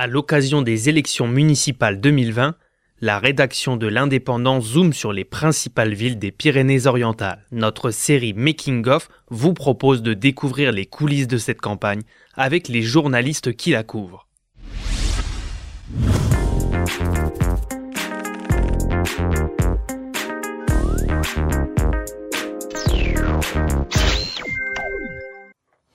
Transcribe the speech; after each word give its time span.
À 0.00 0.06
l'occasion 0.06 0.62
des 0.62 0.88
élections 0.88 1.26
municipales 1.26 2.00
2020, 2.00 2.54
la 3.00 3.18
rédaction 3.18 3.76
de 3.76 3.88
l'Indépendant 3.88 4.60
zoome 4.60 4.92
sur 4.92 5.12
les 5.12 5.24
principales 5.24 5.92
villes 5.92 6.20
des 6.20 6.30
Pyrénées-Orientales. 6.30 7.44
Notre 7.50 7.90
série 7.90 8.32
Making 8.32 8.86
of 8.86 9.08
vous 9.28 9.54
propose 9.54 10.02
de 10.02 10.14
découvrir 10.14 10.70
les 10.70 10.86
coulisses 10.86 11.26
de 11.26 11.36
cette 11.36 11.60
campagne 11.60 12.02
avec 12.34 12.68
les 12.68 12.82
journalistes 12.82 13.56
qui 13.56 13.72
la 13.72 13.82
couvrent. 13.82 14.28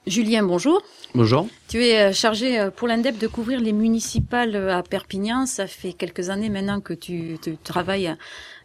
Julien, 0.06 0.44
bonjour. 0.44 0.84
Bonjour. 1.16 1.48
Tu 1.68 1.86
es 1.86 2.00
euh, 2.00 2.12
chargé 2.12 2.60
euh, 2.60 2.72
pour 2.72 2.88
l'INDEP 2.88 3.20
de 3.20 3.28
couvrir 3.28 3.60
les 3.60 3.72
municipales 3.72 4.56
euh, 4.56 4.76
à 4.76 4.82
Perpignan. 4.82 5.46
Ça 5.46 5.68
fait 5.68 5.94
quelques 5.94 6.32
années 6.32 6.50
maintenant 6.50 6.82
que 6.82 6.96
tu, 6.96 7.38
travailles 7.64 8.16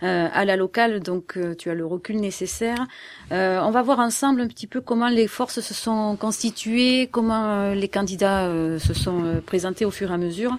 à 0.01 0.45
la 0.45 0.57
locale, 0.57 1.01
donc 1.01 1.37
tu 1.59 1.71
as 1.71 1.75
le 1.75 1.85
recul 1.85 2.21
nécessaire. 2.21 2.87
on 3.31 3.71
va 3.71 3.83
voir 3.83 3.99
ensemble 3.99 4.41
un 4.41 4.47
petit 4.47 4.69
peu 4.69 4.81
comment 4.81 5.09
les 5.09 5.27
forces 5.27 5.61
se 5.61 5.75
sont 5.75 6.17
constituées, 6.17 7.09
comment 7.11 7.73
les 7.73 7.89
candidats 7.89 8.49
se 8.79 8.95
sont 8.95 9.43
présentés 9.45 9.85
au 9.85 9.91
fur 9.91 10.11
et 10.13 10.15
à 10.15 10.19
mesure. 10.19 10.57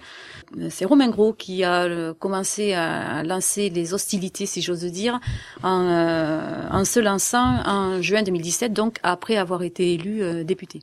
C'est 0.70 0.84
Romain 0.84 1.10
Gros 1.10 1.32
qui 1.32 1.64
a 1.64 2.14
commencé 2.20 2.74
à 2.74 3.24
lancer 3.24 3.70
les 3.70 3.94
hostilités, 3.94 4.46
si 4.46 4.62
j'ose 4.62 4.84
dire, 4.84 5.22
en, 5.64 6.68
en 6.70 6.84
se 6.84 7.00
lançant 7.00 7.64
en 7.66 8.02
juin 8.02 8.24
2017, 8.24 8.74
donc 8.74 8.98
après 9.04 9.38
avoir 9.38 9.64
été 9.64 9.94
élu 9.94 10.44
député. 10.44 10.82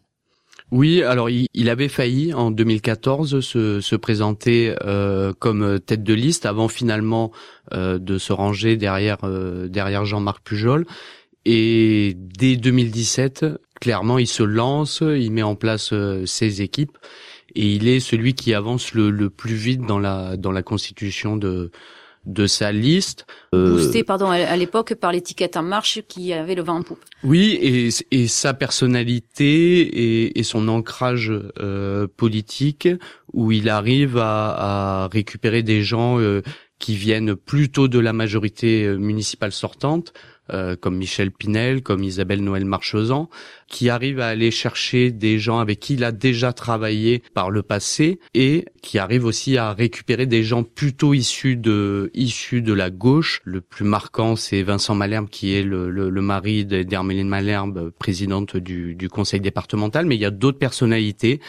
Oui, 0.73 1.03
alors 1.03 1.31
il, 1.31 1.71
avait 1.71 1.89
failli 1.89 2.35
en 2.35 2.51
2014 2.51 3.39
se, 3.41 3.81
se 3.81 3.97
présenter 3.97 4.75
euh, 4.85 5.33
comme 5.39 5.79
tête 5.79 6.03
de 6.03 6.13
liste 6.13 6.45
avant 6.45 6.67
finalement 6.67 7.31
euh, 7.73 7.99
de 7.99 8.19
se 8.19 8.33
ranger 8.33 8.77
derrière 8.77 9.19
euh, 9.23 9.69
derrière 9.69 10.05
Jean-Marc 10.05 10.43
Pujol. 10.43 10.85
Et 11.45 12.15
dès 12.17 12.57
2017, 12.57 13.47
clairement, 13.81 14.19
il 14.19 14.27
se 14.27 14.43
lance, 14.43 15.03
il 15.03 15.31
met 15.31 15.45
en 15.45 15.55
place 15.55 15.95
ses 16.25 16.63
équipes 16.63 16.99
et 17.55 17.71
il 17.73 17.87
est 17.87 18.01
celui 18.01 18.35
qui 18.35 18.53
avance 18.53 18.93
le, 18.93 19.31
plus 19.31 19.55
vite 19.55 19.83
dans 19.83 20.01
la 20.01 20.63
constitution 20.65 21.37
de 21.37 21.71
de 22.27 22.47
sa 22.47 22.73
liste. 22.73 23.25
Euh, 23.55 23.71
Boosté, 23.71 24.05
pardon, 24.05 24.31
à 24.31 24.57
l'époque 24.57 24.95
par 24.95 25.13
l'étiquette 25.13 25.57
En 25.57 25.63
Marche 25.63 26.01
qui 26.09 26.33
avait 26.33 26.55
le 26.55 26.63
vent 26.63 26.77
en 26.77 26.83
poupe. 26.83 27.05
Oui, 27.23 27.59
et, 27.63 27.89
et 28.11 28.27
sa 28.27 28.53
personnalité 28.53 29.81
et, 29.81 30.39
et 30.39 30.43
son 30.43 30.69
ancrage 30.69 31.33
euh, 31.59 32.07
politique, 32.17 32.89
où 33.33 33.53
il 33.53 33.69
arrive 33.69 34.19
à, 34.19 35.05
à 35.05 35.09
récupérer 35.09 35.63
des 35.63 35.83
gens 35.83 36.19
euh, 36.19 36.43
qui 36.79 36.97
viennent 36.97 37.37
plutôt 37.37 37.89
de 37.89 37.99
la 37.99 38.13
majorité 38.13 38.85
euh, 38.85 38.97
municipale 38.97 39.53
sortante, 39.53 40.13
euh, 40.53 40.77
comme 40.77 40.97
Michel 40.97 41.31
Pinel, 41.31 41.83
comme 41.83 42.03
Isabelle 42.03 42.43
Noël 42.43 42.65
Marchezan, 42.65 43.29
qui 43.69 43.91
arrive 43.91 44.21
à 44.21 44.29
aller 44.29 44.51
chercher 44.51 45.11
des 45.11 45.39
gens 45.39 45.59
avec 45.59 45.81
qui 45.81 45.95
il 45.95 46.05
a 46.05 46.13
déjà 46.13 46.53
travaillé 46.53 47.23
par 47.35 47.51
le 47.51 47.63
passé 47.63 48.21
et 48.35 48.65
qui 48.83 48.99
arrive 48.99 49.25
aussi 49.25 49.57
à 49.57 49.73
récupérer 49.73 50.27
des 50.27 50.43
gens 50.43 50.63
plutôt 50.63 51.15
issus 51.15 51.57
de 51.57 52.11
issus 52.15 52.63
de 52.63 52.73
la 52.73 52.91
gauche. 52.91 53.41
Le 53.45 53.61
plus 53.61 53.85
marquant, 53.85 54.37
c'est 54.37 54.63
Vincent 54.63 54.95
Malherbe 54.95 55.29
qui 55.29 55.55
est 55.55 55.63
le, 55.63 55.91
le, 55.91 56.11
le 56.11 56.23
mari 56.23 56.65
d'Herméline 56.65 57.29
Malherbe, 57.29 57.91
présidente 57.91 58.57
du, 58.57 58.95
du, 58.95 59.09
conseil 59.09 59.41
départemental. 59.41 60.07
Mais 60.07 60.15
il 60.17 60.21
y 60.21 60.25
a 60.25 60.31
d'autres 60.31 60.59
personnalités, 60.59 61.41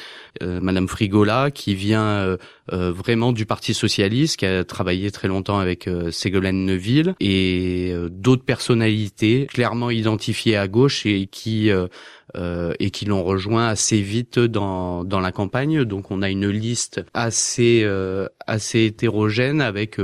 euh, 0.41 0.59
Madame 0.61 0.87
Frigola 0.87 1.51
qui 1.51 1.75
vient 1.75 2.05
euh, 2.05 2.37
vraiment 2.71 3.31
du 3.31 3.45
Parti 3.45 3.73
socialiste, 3.73 4.37
qui 4.37 4.45
a 4.45 4.63
travaillé 4.63 5.11
très 5.11 5.27
longtemps 5.27 5.59
avec 5.59 5.87
euh, 5.87 6.11
Ségolène 6.11 6.65
Neuville 6.65 7.15
et 7.19 7.93
d'autres 8.09 8.43
personnalités 8.43 9.47
clairement 9.47 9.89
identifiés 9.89 10.57
à 10.57 10.67
gauche 10.67 11.05
et 11.05 11.27
qui 11.27 11.71
euh, 11.71 11.87
euh, 12.35 12.73
et 12.79 12.91
qui 12.91 13.05
l'ont 13.05 13.23
rejoint 13.23 13.67
assez 13.67 14.01
vite 14.01 14.37
dans 14.37 15.03
dans 15.03 15.19
la 15.19 15.31
campagne. 15.31 15.83
Donc 15.85 16.11
on 16.11 16.21
a 16.21 16.29
une 16.29 16.49
liste 16.49 17.03
assez 17.13 17.81
euh, 17.83 18.27
assez 18.45 18.85
hétérogène 18.85 19.61
avec 19.61 19.97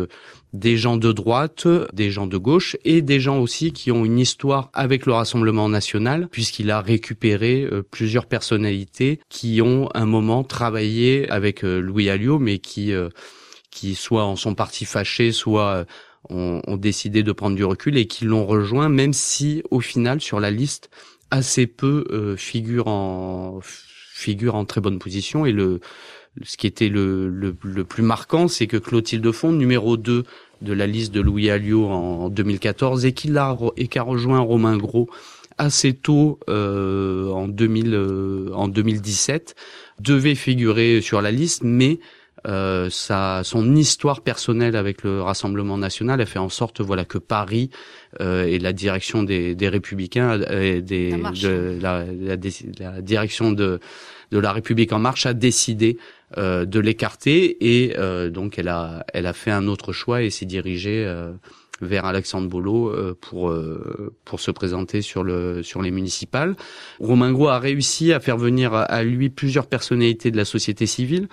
des 0.54 0.78
gens 0.78 0.98
de 0.98 1.12
droite, 1.12 1.68
des 1.94 2.12
gens 2.12 2.28
de 2.28 2.38
gauche 2.38 2.78
et 2.86 3.02
des 3.02 3.20
gens 3.20 3.40
aussi 3.40 3.74
qui 3.74 3.92
ont 3.92 4.06
une 4.06 4.20
histoire 4.20 4.70
avec 4.74 5.06
le 5.06 5.14
Rassemblement 5.14 5.68
national 5.68 6.28
puisqu'il 6.30 6.72
a 6.72 6.80
récupéré 6.80 7.68
plusieurs 7.92 8.28
personnalités 8.28 9.20
qui 9.30 9.62
ont 9.62 9.90
un 9.96 10.06
moment 10.06 10.44
travaillé 10.44 11.30
avec 11.30 11.64
Louis 11.64 12.10
Alliot 12.10 12.40
mais 12.40 12.60
qui 12.60 12.94
qui 13.72 13.96
soit 13.96 14.26
en 14.26 14.36
sont 14.36 14.54
partis 14.54 14.86
fâchés, 14.86 15.32
soit 15.32 15.86
ont, 16.30 16.62
ont, 16.68 16.78
décidé 16.78 17.24
de 17.24 17.32
prendre 17.32 17.56
du 17.56 17.66
recul 17.66 17.98
et 17.98 18.06
qui 18.06 18.26
l'ont 18.26 18.46
rejoint, 18.46 18.90
même 18.90 19.14
si 19.14 19.64
au 19.72 19.80
final 19.80 20.22
sur 20.22 20.40
la 20.40 20.52
liste 20.52 20.90
assez 21.32 21.68
peu 21.68 22.06
euh, 22.12 22.38
figurent 22.38 22.88
en 22.88 23.60
figure 23.64 24.56
en 24.56 24.66
très 24.66 24.82
bonne 24.82 25.00
position. 25.00 25.46
Et 25.46 25.52
le 25.52 25.80
ce 26.42 26.58
qui 26.58 26.68
était 26.68 26.90
le, 26.90 27.30
le, 27.30 27.56
le 27.64 27.84
plus 27.84 28.04
marquant, 28.04 28.48
c'est 28.48 28.68
que 28.68 28.78
Clotilde 28.78 29.32
Fond, 29.32 29.52
numéro 29.52 29.98
2 29.98 30.24
de 30.62 30.74
la 30.74 30.88
liste 30.88 31.14
de 31.14 31.22
Louis 31.22 31.50
Alliot 31.50 31.86
en 31.86 32.30
2014, 32.30 33.06
et 33.06 33.14
qu'il 33.14 33.38
a 33.38 33.56
et 33.78 33.88
qu'a 33.88 34.02
rejoint 34.02 34.40
Romain 34.40 34.78
Gros 34.78 35.10
assez 35.58 35.94
tôt 35.94 36.40
euh, 36.50 37.30
en 37.30 37.48
2000 37.48 37.94
euh, 37.94 38.50
en 38.54 38.68
2017, 38.68 39.56
devait 40.00 40.36
figurer 40.36 41.02
sur 41.02 41.22
la 41.22 41.32
liste, 41.32 41.62
mais 41.64 42.00
euh, 42.48 42.90
sa, 42.90 43.42
son 43.44 43.76
histoire 43.76 44.22
personnelle 44.22 44.76
avec 44.76 45.04
le 45.04 45.22
Rassemblement 45.22 45.78
national 45.78 46.20
a 46.20 46.26
fait 46.26 46.40
en 46.40 46.50
sorte 46.50 46.82
voilà 46.82 47.06
que 47.06 47.18
Paris 47.18 47.70
euh, 48.20 48.46
et 48.46 48.60
la 48.60 48.74
direction 48.74 49.24
des, 49.24 49.56
des 49.56 49.70
Républicains 49.70 50.42
et 50.52 50.82
des, 50.82 51.12
de, 51.12 51.78
la, 51.82 52.06
la, 52.06 52.36
la, 52.80 53.02
direction 53.02 53.52
de, 53.52 53.80
de 54.32 54.40
la 54.40 54.52
République 54.52 54.92
en 54.92 55.00
marche 55.00 55.26
a 55.26 55.34
décidé 55.34 55.98
euh, 56.38 56.66
de 56.66 56.80
l'écarter 56.80 57.58
et 57.62 57.98
euh, 57.98 58.30
donc 58.30 58.58
elle 58.58 58.68
a 58.68 59.06
elle 59.14 59.28
a 59.28 59.34
fait 59.34 59.52
un 59.52 59.68
autre 59.68 59.94
choix 59.94 60.24
et 60.24 60.30
s'est 60.30 60.46
dirigée 60.46 61.06
euh, 61.06 61.32
vers 61.82 62.06
Alexandre 62.06 62.50
Bolo 62.50 62.90
euh, 62.90 63.18
pour 63.22 63.56
pour 64.26 64.40
se 64.40 64.52
présenter 64.52 65.02
sur 65.02 65.24
le 65.24 65.64
sur 65.64 65.82
les 65.82 65.92
municipales. 65.92 66.56
Romain 67.00 67.32
Gros 67.32 67.50
a 67.50 67.60
réussi 67.60 68.12
à 68.12 68.20
faire 68.20 68.38
venir 68.38 68.74
à 68.74 69.04
lui 69.04 69.30
plusieurs 69.30 69.68
personnalités 69.68 70.32
de 70.32 70.38
la 70.38 70.46
société 70.46 70.88
civile 70.88 71.28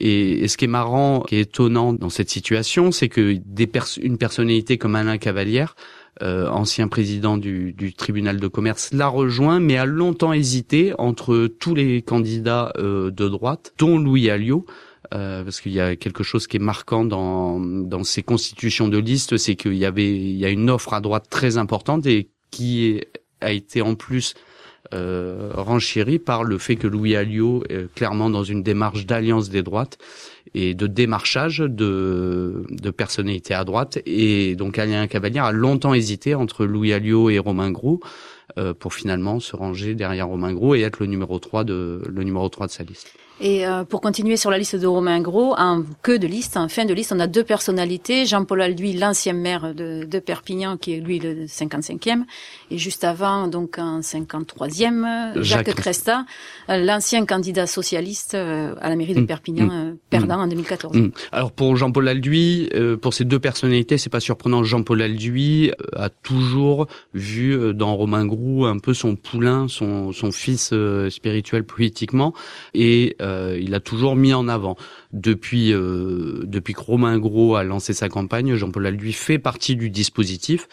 et, 0.00 0.48
ce 0.48 0.56
qui 0.56 0.64
est 0.64 0.68
marrant, 0.68 1.20
qui 1.20 1.36
étonnant 1.36 1.92
dans 1.92 2.10
cette 2.10 2.30
situation, 2.30 2.92
c'est 2.92 3.08
que 3.08 3.38
des 3.44 3.68
une 4.02 4.18
personnalité 4.18 4.78
comme 4.78 4.94
Alain 4.94 5.18
Cavalière, 5.18 5.76
euh, 6.22 6.48
ancien 6.48 6.88
président 6.88 7.38
du, 7.38 7.72
du, 7.72 7.92
tribunal 7.92 8.38
de 8.38 8.46
commerce, 8.46 8.92
l'a 8.92 9.08
rejoint, 9.08 9.60
mais 9.60 9.76
a 9.76 9.84
longtemps 9.84 10.32
hésité 10.32 10.92
entre 10.98 11.46
tous 11.46 11.74
les 11.74 12.02
candidats 12.02 12.72
euh, 12.78 13.10
de 13.10 13.28
droite, 13.28 13.72
dont 13.78 13.98
Louis 13.98 14.30
Alliot. 14.30 14.64
Euh, 15.12 15.44
parce 15.44 15.60
qu'il 15.60 15.72
y 15.72 15.80
a 15.80 15.96
quelque 15.96 16.24
chose 16.24 16.46
qui 16.46 16.56
est 16.56 16.60
marquant 16.60 17.04
dans, 17.04 17.60
dans 17.60 18.04
ces 18.04 18.22
constitutions 18.22 18.88
de 18.88 18.98
liste, 18.98 19.36
c'est 19.36 19.54
qu'il 19.54 19.74
y 19.74 19.84
avait 19.84 20.08
il 20.08 20.36
y 20.36 20.44
a 20.44 20.48
une 20.48 20.70
offre 20.70 20.94
à 20.94 21.00
droite 21.00 21.26
très 21.28 21.58
importante 21.58 22.06
et 22.06 22.30
qui 22.50 23.00
a 23.40 23.52
été 23.52 23.82
en 23.82 23.94
plus 23.94 24.34
euh, 24.94 25.50
renchéri 25.54 26.18
par 26.18 26.44
le 26.44 26.58
fait 26.58 26.76
que 26.76 26.86
Louis 26.86 27.16
Alliot 27.16 27.64
est 27.68 27.92
clairement 27.94 28.30
dans 28.30 28.44
une 28.44 28.62
démarche 28.62 29.06
d'alliance 29.06 29.50
des 29.50 29.62
droites 29.62 29.98
et 30.54 30.74
de 30.74 30.86
démarchage 30.86 31.58
de, 31.58 32.64
de 32.70 32.90
personnalités 32.90 33.54
à 33.54 33.64
droite. 33.64 33.98
Et 34.06 34.56
donc 34.56 34.78
Alain 34.78 35.06
Cavalière 35.06 35.44
a 35.44 35.52
longtemps 35.52 35.94
hésité 35.94 36.34
entre 36.34 36.64
Louis 36.64 36.92
Alliot 36.92 37.30
et 37.30 37.38
Romain 37.38 37.70
Gros 37.70 38.00
euh, 38.58 38.74
pour 38.74 38.94
finalement 38.94 39.40
se 39.40 39.56
ranger 39.56 39.94
derrière 39.94 40.28
Romain 40.28 40.52
Gros 40.52 40.74
et 40.74 40.82
être 40.82 41.00
le 41.00 41.06
numéro 41.06 41.38
3 41.38 41.64
de, 41.64 42.02
le 42.06 42.22
numéro 42.22 42.48
3 42.48 42.66
de 42.66 42.72
sa 42.72 42.84
liste. 42.84 43.12
Et 43.40 43.66
euh, 43.66 43.82
pour 43.82 44.00
continuer 44.00 44.36
sur 44.36 44.50
la 44.50 44.58
liste 44.58 44.76
de 44.76 44.86
Romain 44.86 45.20
Gros, 45.20 45.54
en 45.58 45.82
queue 46.02 46.20
de 46.20 46.26
liste, 46.28 46.56
en 46.56 46.68
fin 46.68 46.84
de 46.84 46.94
liste, 46.94 47.12
on 47.12 47.18
a 47.18 47.26
deux 47.26 47.42
personnalités. 47.42 48.26
Jean-Paul 48.26 48.62
Alduy, 48.62 48.92
l'ancien 48.92 49.32
maire 49.32 49.74
de, 49.74 50.04
de, 50.04 50.18
Perpignan, 50.20 50.76
qui 50.76 50.94
est 50.94 51.00
lui 51.00 51.18
le 51.18 51.46
55e, 51.46 52.22
et 52.70 52.78
juste 52.78 53.02
avant, 53.02 53.48
donc 53.48 53.78
en 53.78 54.00
53e, 54.00 55.42
Jacques, 55.42 55.74
Cresta, 55.74 56.26
euh, 56.70 56.76
l'ancien 56.76 57.26
candidat 57.26 57.66
socialiste 57.66 58.34
euh, 58.34 58.76
à 58.80 58.88
la 58.88 58.94
mairie 58.94 59.14
de 59.14 59.22
mm. 59.22 59.26
Perpignan, 59.26 59.66
mm. 59.66 59.96
perdant 60.10 60.38
en 60.38 60.46
2014. 60.46 60.96
Mm. 60.96 61.10
Alors 61.32 61.50
pour 61.50 61.76
Jean-Paul 61.76 62.06
Alduy, 62.06 62.70
pour 63.02 63.14
ces 63.14 63.24
deux 63.24 63.40
personnalités, 63.40 63.98
c'est 63.98 64.10
pas 64.10 64.20
surprenant. 64.20 64.62
Jean-Paul 64.62 65.02
Alduy 65.02 65.72
a 65.96 66.08
toujours 66.08 66.86
vu 67.14 67.74
dans 67.74 67.96
Romain 67.96 68.26
Gros 68.26 68.66
un 68.66 68.78
peu 68.78 68.94
son 68.94 69.16
poulain, 69.16 69.66
son, 69.66 70.12
son 70.12 70.30
fils 70.30 70.72
spirituel 71.08 71.64
politiquement, 71.64 72.32
et 72.74 73.16
euh, 73.24 73.58
il 73.60 73.74
a 73.74 73.80
toujours 73.80 74.16
mis 74.16 74.34
en 74.34 74.48
avant. 74.48 74.76
Depuis, 75.12 75.72
euh, 75.72 76.42
depuis 76.44 76.74
que 76.74 76.80
Romain 76.80 77.18
Gros 77.18 77.56
a 77.56 77.64
lancé 77.64 77.92
sa 77.92 78.08
campagne, 78.08 78.54
Jean-Paul 78.56 78.86
lui 78.88 79.12
fait 79.12 79.38
partie 79.38 79.76
du 79.76 79.90
dispositif. 79.90 80.68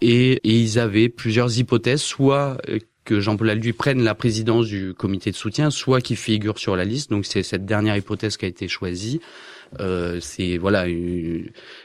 Et, 0.00 0.32
et, 0.32 0.58
ils 0.58 0.78
avaient 0.78 1.08
plusieurs 1.08 1.58
hypothèses, 1.58 2.02
soit 2.02 2.56
euh, 2.68 2.78
que 3.04 3.20
Jean-Paul 3.20 3.50
Alduy 3.50 3.72
prenne 3.72 4.02
la 4.02 4.14
présidence 4.14 4.66
du 4.66 4.94
comité 4.94 5.30
de 5.30 5.36
soutien, 5.36 5.70
soit 5.70 6.00
qu'il 6.00 6.16
figure 6.16 6.58
sur 6.58 6.76
la 6.76 6.84
liste. 6.84 7.10
Donc 7.10 7.26
c'est 7.26 7.42
cette 7.42 7.66
dernière 7.66 7.96
hypothèse 7.96 8.36
qui 8.36 8.44
a 8.44 8.48
été 8.48 8.68
choisie. 8.68 9.20
Euh, 9.80 10.18
c'est 10.20 10.56
voilà 10.58 10.86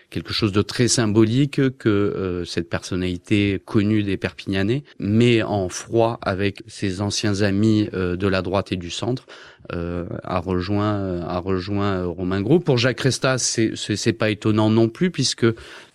quelque 0.09 0.33
chose 0.33 0.51
de 0.51 0.61
très 0.61 0.87
symbolique 0.87 1.55
que 1.77 1.89
euh, 1.89 2.45
cette 2.45 2.69
personnalité 2.69 3.61
connue 3.65 4.03
des 4.03 4.17
Perpignanais 4.17 4.83
met 4.99 5.43
en 5.43 5.69
froid 5.69 6.19
avec 6.21 6.63
ses 6.67 7.01
anciens 7.01 7.41
amis 7.41 7.89
euh, 7.93 8.15
de 8.15 8.27
la 8.27 8.41
droite 8.41 8.71
et 8.71 8.77
du 8.77 8.89
centre 8.89 9.25
a 9.69 10.39
rejoint 10.39 11.19
a 11.27 11.39
rejoint 11.39 12.05
Romain 12.05 12.39
Gros. 12.39 12.61
Pour 12.61 12.77
Jacques 12.77 13.01
Resta, 13.01 13.37
c'est 13.37 13.73
c'est 13.75 14.13
pas 14.13 14.29
étonnant 14.29 14.69
non 14.69 14.87
plus 14.87 15.11
puisque 15.11 15.45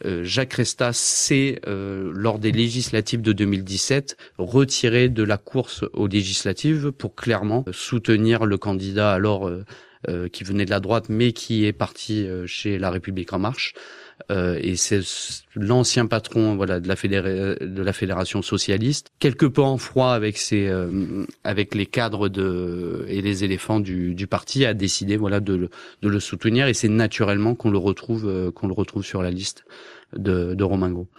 Jacques 0.05 0.53
Resta 0.53 0.93
s'est 0.93 1.59
lors 1.67 2.39
des 2.39 2.53
législatives 2.53 3.23
de 3.23 3.33
2017 3.33 4.19
retiré 4.37 5.09
de 5.09 5.23
la 5.23 5.39
course 5.39 5.87
aux 5.95 6.07
législatives 6.07 6.93
pour 6.93 7.15
clairement 7.15 7.65
soutenir 7.73 8.45
le 8.45 8.59
candidat 8.59 9.13
alors 9.13 9.49
euh, 9.49 9.65
qui 10.29 10.45
venait 10.45 10.65
de 10.65 10.71
la 10.71 10.81
droite, 10.81 11.07
mais 11.09 11.33
qui 11.33 11.65
est 11.65 11.73
parti 11.73 12.27
euh, 12.27 12.47
chez 12.47 12.79
La 12.79 12.91
République 12.91 13.33
en 13.33 13.39
Marche. 13.39 13.75
Euh, 14.31 14.59
et 14.61 14.77
c'est 14.77 15.01
l'ancien 15.57 16.07
patron 16.07 16.55
voilà 16.55 16.79
de 16.79 16.87
la, 16.87 16.95
de 16.95 17.83
la 17.83 17.93
fédération 17.93 18.41
socialiste, 18.41 19.11
quelque 19.19 19.47
peu 19.47 19.63
en 19.63 19.79
froid 19.79 20.13
avec 20.13 20.39
ses 20.39 20.71
avec 21.43 21.75
les 21.75 21.87
cadres 21.87 22.29
de 22.29 23.05
et 23.09 23.21
les 23.21 23.43
éléphants 23.43 23.81
du, 23.81 24.15
du 24.15 24.27
parti, 24.29 24.65
a 24.65 24.75
décidé 24.75 25.17
voilà 25.17 25.41
de 25.41 25.55
le, 25.55 25.71
de 26.03 26.09
le 26.09 26.21
soutenir 26.21 26.69
et 26.69 26.75
c'est 26.75 26.89
naturellement 26.89 27.57
qu'on 27.57 27.71
le 27.71 27.79
retrouve 27.79 28.53
qu'on 28.53 28.69
le 28.69 28.75
retrouve 28.75 29.05
sur 29.05 29.23
la 29.23 29.31
liste 29.31 29.65
de, 30.17 30.55
de. 30.55 30.65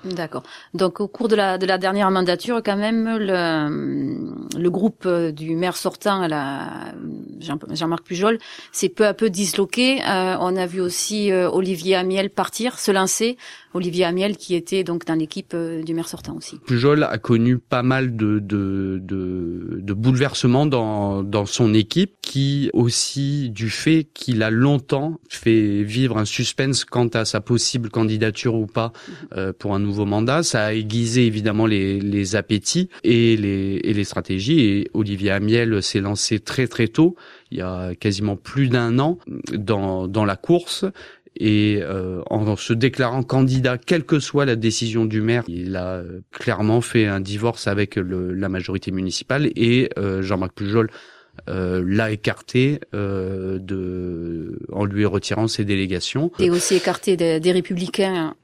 D'accord. 0.05 0.43
Donc 0.73 0.99
au 0.99 1.07
cours 1.07 1.27
de 1.27 1.35
la, 1.35 1.57
de 1.57 1.65
la 1.65 1.77
dernière 1.77 2.11
mandature, 2.11 2.61
quand 2.63 2.75
même, 2.75 3.17
le, 3.17 4.69
groupe 4.69 5.07
du 5.07 5.55
maire 5.55 5.77
sortant, 5.77 6.27
Jean-Marc 7.39 8.03
Pujol, 8.03 8.39
s'est 8.71 8.89
peu 8.89 9.05
à 9.05 9.13
peu 9.13 9.29
disloqué. 9.29 10.01
Euh, 10.01 10.35
on 10.39 10.55
a 10.55 10.65
vu 10.65 10.81
aussi 10.81 11.31
euh, 11.31 11.49
Olivier 11.49 11.95
Amiel 11.95 12.29
partir, 12.29 12.79
se 12.79 12.91
lancer. 12.91 13.37
Olivier 13.73 14.05
Amiel 14.05 14.37
qui 14.37 14.55
était 14.55 14.83
donc 14.83 15.05
dans 15.05 15.15
l'équipe 15.15 15.53
euh, 15.53 15.83
du 15.83 15.93
maire 15.93 16.07
sortant 16.07 16.35
aussi. 16.35 16.57
Pujol 16.65 17.03
a 17.03 17.17
connu 17.17 17.57
pas 17.57 17.83
mal 17.83 18.15
de, 18.15 18.39
de, 18.39 18.99
de, 19.01 19.79
de 19.81 19.93
bouleversements 19.93 20.65
dans, 20.65 21.23
dans 21.23 21.45
son 21.45 21.73
équipe, 21.73 22.13
qui 22.21 22.69
aussi 22.73 23.49
du 23.49 23.69
fait 23.69 24.07
qu'il 24.13 24.43
a 24.43 24.49
longtemps 24.49 25.19
fait 25.29 25.83
vivre 25.83 26.17
un 26.17 26.25
suspense 26.25 26.85
quant 26.85 27.07
à 27.07 27.25
sa 27.25 27.41
possible 27.41 27.89
candidature 27.89 28.55
ou 28.55 28.65
pas 28.65 28.93
euh, 29.35 29.53
pour 29.53 29.73
un 29.75 29.79
nouveau 29.79 30.05
mandat. 30.05 30.43
Ça 30.43 30.65
a 30.65 30.73
aiguisé 30.73 31.25
évidemment 31.25 31.65
les, 31.65 31.99
les 31.99 32.35
appétits 32.35 32.89
et 33.03 33.37
les, 33.37 33.81
et 33.83 33.93
les 33.93 34.03
stratégies. 34.03 34.61
Et 34.61 34.89
Olivier 34.93 35.31
Amiel 35.31 35.81
s'est 35.81 36.01
lancé 36.01 36.39
très 36.39 36.67
très 36.67 36.87
tôt, 36.87 37.15
il 37.51 37.57
y 37.59 37.61
a 37.61 37.93
quasiment 37.95 38.35
plus 38.35 38.67
d'un 38.67 38.99
an, 38.99 39.19
dans, 39.53 40.07
dans 40.07 40.25
la 40.25 40.35
course 40.35 40.85
et 41.35 41.79
euh, 41.81 42.21
en 42.29 42.55
se 42.55 42.73
déclarant 42.73 43.23
candidat, 43.23 43.77
quelle 43.77 44.03
que 44.03 44.19
soit 44.19 44.45
la 44.45 44.55
décision 44.55 45.05
du 45.05 45.21
maire, 45.21 45.43
il 45.47 45.75
a 45.75 45.95
euh, 45.95 46.21
clairement 46.31 46.81
fait 46.81 47.07
un 47.07 47.19
divorce 47.19 47.67
avec 47.67 47.95
le, 47.95 48.33
la 48.33 48.49
majorité 48.49 48.91
municipale 48.91 49.49
et 49.55 49.89
euh, 49.97 50.21
Jean-Marc 50.21 50.53
Pujol 50.53 50.89
euh, 51.49 51.83
l'a 51.85 52.11
écarté 52.11 52.79
euh, 52.93 53.57
de, 53.57 54.59
en 54.71 54.85
lui 54.85 55.05
retirant 55.05 55.47
ses 55.47 55.65
délégations. 55.65 56.31
Et 56.39 56.51
aussi 56.51 56.75
écarté 56.75 57.17
des, 57.17 57.39
des 57.39 57.51
républicains 57.51 58.35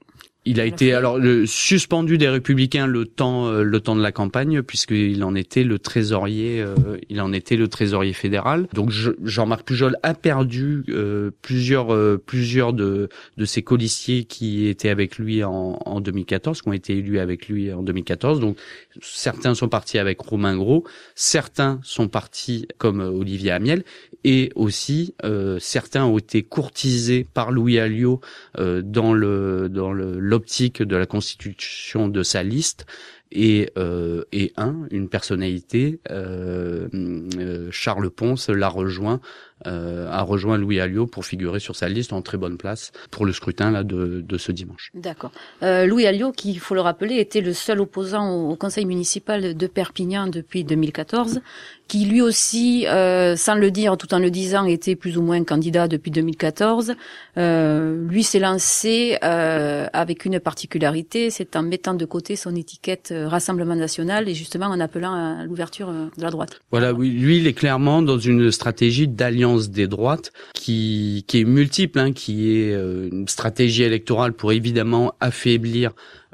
il 0.46 0.62
a 0.62 0.66
été 0.66 0.94
alors 0.94 1.18
le, 1.18 1.46
suspendu 1.46 2.18
des 2.18 2.30
Républicains 2.30 2.88
le 2.88 3.06
temps 3.06 3.48
euh, 3.48 3.64
le 3.64 3.80
temps 3.82 3.96
de 3.96 4.02
la 4.02 4.14
campagne 4.14 4.62
puisqu'il 4.62 5.22
en 5.26 5.36
était 5.36 5.66
le 5.66 5.80
trésorier 5.80 6.62
euh, 6.62 6.98
il 7.10 7.20
en 7.20 7.34
était 7.34 7.58
le 7.58 7.68
trésorier 7.68 8.14
fédéral. 8.14 8.68
Donc 8.74 8.90
Jean-Marc 8.90 9.64
Pujol 9.66 9.98
a 10.02 10.14
perdu 10.14 10.86
euh, 10.90 11.32
plusieurs 11.42 12.20
plusieurs 12.22 12.72
de 12.72 13.10
de 13.38 13.46
ses 13.46 13.64
colistiers 13.64 14.24
qui 14.24 14.68
étaient 14.68 14.90
avec 14.90 15.18
lui 15.18 15.44
en, 15.44 15.78
en 15.86 16.00
2014 16.00 16.62
qui 16.62 16.70
ont 16.70 16.74
été 16.74 16.98
élus 16.98 17.20
avec 17.20 17.50
lui 17.50 17.74
en 17.74 17.84
2014. 17.84 18.40
Donc 18.40 18.58
certains 19.02 19.54
sont 19.54 19.68
partis 19.68 20.00
avec 20.00 20.22
Romain 20.22 20.56
Gros, 20.56 20.86
certains 21.16 21.82
sont 21.84 22.08
partis 22.08 22.66
comme 22.78 23.02
Olivier 23.02 23.52
Amiel 23.52 23.84
et 24.24 24.52
aussi 24.56 25.16
certains 25.60 26.06
ont 26.06 26.18
été 26.18 26.44
courtisés 26.44 27.28
par 27.34 27.52
Louis 27.52 27.78
Alliot 27.78 28.22
dans 28.58 29.14
le 29.14 29.68
dans 29.70 29.92
le 29.92 30.29
l'optique 30.30 30.84
de 30.84 30.96
la 30.96 31.08
constitution 31.08 32.08
de 32.08 32.22
sa 32.24 32.44
liste 32.44 32.86
et, 33.32 33.72
euh, 33.78 34.24
et 34.32 34.54
un, 34.58 34.88
une 34.92 35.10
personnalité, 35.10 36.00
euh, 36.10 36.88
euh 36.94 37.70
Charles 37.72 38.10
Ponce 38.10 38.50
l'a 38.50 38.70
rejoint 38.70 39.20
euh, 39.68 40.10
a 40.10 40.22
rejoint 40.22 40.58
Louis 40.58 40.80
Alliot 40.80 41.08
pour 41.08 41.26
figurer 41.26 41.60
sur 41.60 41.76
sa 41.76 41.90
liste 41.90 42.14
en 42.14 42.22
très 42.22 42.38
bonne 42.38 42.58
place 42.58 42.92
pour 43.12 43.26
le 43.26 43.34
scrutin 43.34 43.72
là 43.72 43.84
de, 43.84 44.22
de 44.22 44.38
ce 44.38 44.52
dimanche. 44.52 44.92
D'accord. 44.94 45.32
Euh, 45.64 45.86
Louis 45.86 46.06
Alliot, 46.06 46.32
qui, 46.32 46.52
il 46.52 46.60
faut 46.60 46.76
le 46.76 46.82
rappeler, 46.82 47.16
était 47.16 47.42
le 47.42 47.54
seul 47.54 47.80
opposant 47.82 48.32
au, 48.32 48.56
conseil 48.56 48.86
municipal 48.86 49.56
de 49.56 49.68
Perpignan 49.68 50.28
depuis 50.28 50.64
2014, 50.64 51.42
qui 51.88 52.06
lui 52.06 52.22
aussi, 52.22 52.86
euh, 52.88 53.36
sans 53.36 53.56
le 53.56 53.72
dire, 53.72 53.98
tout 53.98 54.14
en 54.14 54.20
le 54.20 54.30
disant, 54.30 54.66
était 54.66 54.96
plus 54.96 55.18
ou 55.18 55.24
moins 55.24 55.44
candidat 55.44 55.88
depuis 55.88 56.12
2014. 56.12 56.94
Euh, 57.38 58.08
lui 58.08 58.24
s'est 58.24 58.40
lancé 58.40 59.18
euh, 59.24 59.88
avec 59.92 60.26
une 60.26 60.40
particularité, 60.40 61.30
c'est 61.32 61.56
en 61.56 61.64
mettant 61.64 61.96
de 61.96 62.06
côté 62.06 62.36
son 62.36 62.56
étiquette 62.56 63.10
euh, 63.12 63.28
Rassemblement 63.28 63.76
national 63.76 64.30
et 64.30 64.34
justement 64.36 64.68
en 64.68 64.80
appelant 64.80 65.14
à 65.14 65.46
l'ouverture 65.46 65.92
de 65.92 66.22
la 66.22 66.30
droite. 66.30 66.62
Voilà, 66.72 66.94
oui, 66.94 67.10
lui, 67.10 67.38
il 67.38 67.48
est 67.48 67.54
clairement 67.54 68.02
dans 68.02 68.20
une 68.20 68.52
stratégie 68.52 69.08
d'alliance 69.08 69.49
des 69.58 69.88
droites 69.88 70.32
qui, 70.54 71.26
qui 71.28 71.42
est 71.42 71.46
multiple, 71.46 72.00
hein, 72.00 72.14
qui 72.14 72.52
est 72.52 72.74
euh, 72.74 73.10
une 73.12 73.28
stratégie 73.28 73.84
électorale 73.84 74.34
pour 74.34 74.52
évidemment 74.52 75.14
affaiblir 75.20 75.92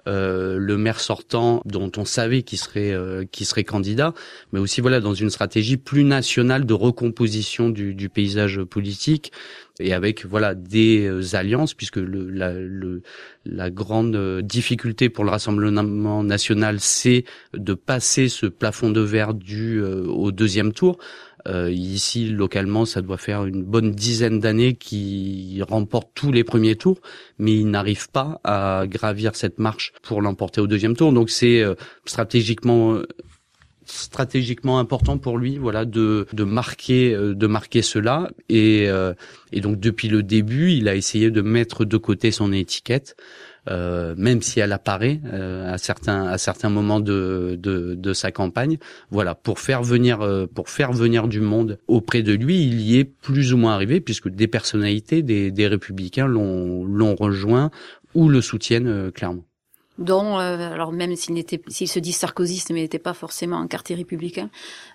euh, 0.07 0.57
le 0.59 0.77
maire 0.77 0.99
sortant 0.99 1.63
dont 1.65 1.91
on 1.97 2.05
savait 2.05 2.43
qu'il 2.43 2.59
serait 2.59 2.93
euh, 2.93 3.25
qui 3.31 3.43
serait 3.43 3.63
candidat, 3.63 4.13
mais 4.51 4.59
aussi 4.59 4.79
voilà 4.79 4.99
dans 4.99 5.15
une 5.15 5.31
stratégie 5.31 5.77
plus 5.77 6.03
nationale 6.03 6.65
de 6.65 6.73
recomposition 6.75 7.69
du, 7.69 7.95
du 7.95 8.07
paysage 8.07 8.61
politique 8.63 9.31
et 9.79 9.93
avec 9.93 10.25
voilà 10.27 10.53
des 10.53 11.33
alliances 11.33 11.73
puisque 11.73 11.97
le, 11.97 12.29
la, 12.29 12.53
le, 12.53 13.01
la 13.45 13.71
grande 13.71 14.41
difficulté 14.41 15.09
pour 15.09 15.23
le 15.23 15.31
Rassemblement 15.31 16.23
national 16.23 16.79
c'est 16.79 17.25
de 17.55 17.73
passer 17.73 18.29
ce 18.29 18.45
plafond 18.45 18.91
de 18.91 19.01
verre 19.01 19.33
du 19.33 19.81
au 19.81 20.31
deuxième 20.31 20.71
tour 20.71 20.99
euh, 21.47 21.71
ici, 21.71 22.29
localement, 22.29 22.85
ça 22.85 23.01
doit 23.01 23.17
faire 23.17 23.45
une 23.45 23.63
bonne 23.63 23.91
dizaine 23.91 24.39
d'années 24.39 24.73
qu'il 24.73 25.63
remporte 25.63 26.09
tous 26.15 26.31
les 26.31 26.43
premiers 26.43 26.75
tours, 26.75 26.99
mais 27.37 27.53
il 27.53 27.69
n'arrive 27.69 28.09
pas 28.09 28.39
à 28.43 28.85
gravir 28.87 29.35
cette 29.35 29.59
marche 29.59 29.93
pour 30.01 30.21
l'emporter 30.21 30.61
au 30.61 30.67
deuxième 30.67 30.95
tour. 30.95 31.13
Donc 31.13 31.29
c'est 31.29 31.61
euh, 31.61 31.75
stratégiquement 32.05 32.99
stratégiquement 33.87 34.79
important 34.79 35.19
pour 35.19 35.37
lui 35.37 35.59
voilà 35.59 35.85
de 35.85 36.25
de 36.33 36.43
marquer 36.43 37.13
euh, 37.13 37.35
de 37.35 37.45
marquer 37.45 37.83
cela 37.83 38.31
et 38.49 38.87
et 39.51 39.61
donc 39.61 39.79
depuis 39.79 40.07
le 40.07 40.23
début 40.23 40.71
il 40.71 40.87
a 40.87 40.95
essayé 40.95 41.29
de 41.29 41.41
mettre 41.41 41.85
de 41.85 41.97
côté 41.97 42.31
son 42.31 42.51
étiquette 42.51 43.15
euh, 43.15 43.23
même 44.17 44.41
si 44.41 44.59
elle 44.59 44.71
apparaît 44.71 45.19
euh, 45.25 45.73
à 45.73 45.77
certains 45.77 46.25
à 46.27 46.37
certains 46.37 46.69
moments 46.69 46.99
de, 46.99 47.57
de, 47.59 47.95
de 47.95 48.13
sa 48.13 48.31
campagne. 48.31 48.77
Voilà, 49.09 49.35
pour 49.35 49.59
faire 49.59 49.83
venir 49.83 50.21
euh, 50.21 50.45
pour 50.47 50.69
faire 50.69 50.93
venir 50.93 51.27
du 51.27 51.41
monde 51.41 51.79
auprès 51.87 52.23
de 52.23 52.33
lui, 52.33 52.63
il 52.63 52.81
y 52.81 52.97
est 52.97 53.05
plus 53.05 53.53
ou 53.53 53.57
moins 53.57 53.73
arrivé 53.73 54.01
puisque 54.01 54.29
des 54.29 54.47
personnalités 54.47 55.23
des, 55.23 55.51
des 55.51 55.67
républicains 55.67 56.27
l'ont 56.27 56.85
l'ont 56.85 57.15
rejoint 57.15 57.71
ou 58.13 58.29
le 58.29 58.41
soutiennent 58.41 59.11
clairement 59.11 59.45
dont, 59.97 60.39
euh, 60.39 60.73
alors 60.73 60.91
même 60.91 61.15
s'il 61.15 61.35
n'était, 61.35 61.61
s'il 61.67 61.87
se 61.87 61.99
dit 61.99 62.11
sarkozyste, 62.11 62.71
mais 62.71 62.81
n'était 62.81 62.99
pas 62.99 63.13
forcément 63.13 63.57
un 63.57 63.67
quartier 63.67 63.95
républicain, 63.95 64.49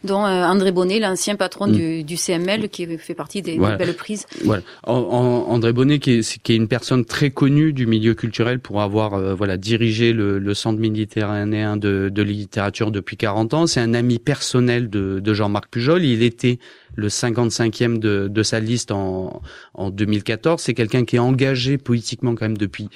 dont 0.05 0.25
euh, 0.27 0.45
André 0.45 0.73
Bonnet, 0.73 0.99
l'ancien 0.99 1.37
patron 1.37 1.69
mm. 1.69 1.73
du, 1.73 2.05
du, 2.05 2.17
CML, 2.17 2.69
qui 2.69 2.87
fait 2.99 3.15
partie 3.15 3.41
des, 3.41 3.59
belles 3.59 3.97
prises. 3.97 4.27
Voilà. 4.45 4.63
André 4.85 5.73
Bonnet, 5.73 5.99
qui 5.99 6.19
est, 6.19 6.43
qui 6.43 6.53
est, 6.53 6.57
une 6.57 6.69
personne 6.69 7.05
très 7.05 7.31
connue 7.31 7.73
du 7.73 7.87
milieu 7.87 8.15
culturel 8.15 8.61
pour 8.61 8.83
avoir, 8.83 9.15
euh, 9.15 9.35
voilà, 9.35 9.57
dirigé 9.57 10.13
le, 10.13 10.39
le, 10.39 10.55
centre 10.55 10.79
méditerranéen 10.79 11.77
de, 11.77 12.11
de, 12.13 12.23
littérature 12.23 12.91
depuis 12.91 13.17
40 13.17 13.55
ans. 13.55 13.67
C'est 13.67 13.81
un 13.81 13.95
ami 13.95 14.19
personnel 14.19 14.91
de, 14.91 15.21
de 15.21 15.35
Jean-Marc 15.35 15.71
Pujol. 15.71 16.05
Il 16.05 16.23
était 16.23 16.59
le 16.95 17.09
55e 17.09 17.99
de, 17.99 18.29
de 18.29 18.43
sa 18.43 18.61
liste 18.61 18.91
en, 18.91 19.41
en 19.73 19.91
2014. 19.91 20.61
C'est 20.61 20.75
quelqu'un 20.75 21.05
qui 21.05 21.17
est 21.17 21.21
engagé 21.21 21.79
politiquement 21.79 22.35
quand 22.35 22.45
même 22.45 22.59
depuis 22.59 22.91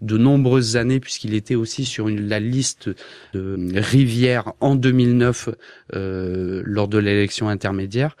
de 0.00 0.16
nombreuses 0.16 0.76
années 0.76 1.00
puisqu'il 1.00 1.34
était 1.34 1.54
aussi 1.54 1.84
sur 1.84 2.08
la 2.08 2.40
liste 2.40 2.90
de 3.34 3.56
Rivière 3.74 4.52
en 4.60 4.74
2009 4.74 5.50
euh, 5.94 6.62
lors 6.64 6.88
de 6.88 6.98
l'élection 6.98 7.48
intermédiaire. 7.48 8.16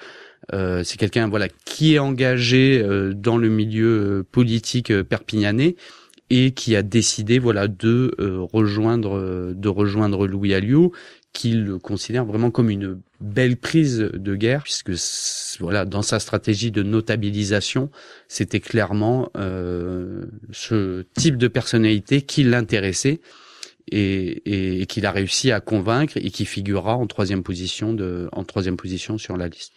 Euh, 0.52 0.82
c'est 0.84 0.96
quelqu'un 0.96 1.28
voilà 1.28 1.48
qui 1.64 1.94
est 1.94 1.98
engagé 1.98 2.82
euh, 2.82 3.12
dans 3.14 3.36
le 3.36 3.48
milieu 3.48 4.24
politique 4.32 4.92
perpignanais 5.02 5.76
et 6.28 6.52
qui 6.52 6.76
a 6.76 6.82
décidé 6.82 7.38
voilà 7.38 7.68
de 7.68 8.14
rejoindre 8.52 9.52
de 9.52 9.68
rejoindre 9.68 10.26
Louis 10.26 10.54
Alliot 10.54 10.92
qu'il 11.32 11.76
considère 11.82 12.24
vraiment 12.24 12.50
comme 12.50 12.70
une 12.70 13.00
belle 13.20 13.56
prise 13.56 13.98
de 13.98 14.34
guerre, 14.34 14.62
puisque 14.62 14.92
voilà, 15.60 15.84
dans 15.84 16.02
sa 16.02 16.18
stratégie 16.18 16.70
de 16.70 16.82
notabilisation, 16.82 17.90
c'était 18.28 18.60
clairement 18.60 19.30
euh, 19.36 20.24
ce 20.52 21.04
type 21.14 21.36
de 21.36 21.48
personnalité 21.48 22.22
qui 22.22 22.44
l'intéressait 22.44 23.20
et, 23.90 24.80
et, 24.80 24.86
qu'il 24.86 25.04
a 25.06 25.10
réussi 25.10 25.52
à 25.52 25.60
convaincre 25.60 26.16
et 26.16 26.30
qui 26.30 26.44
figurera 26.44 26.96
en 26.96 27.06
troisième 27.06 27.42
position 27.42 27.96
en 28.32 28.44
troisième 28.44 28.76
position 28.76 29.18
sur 29.18 29.36
la 29.36 29.48
liste. 29.48 29.72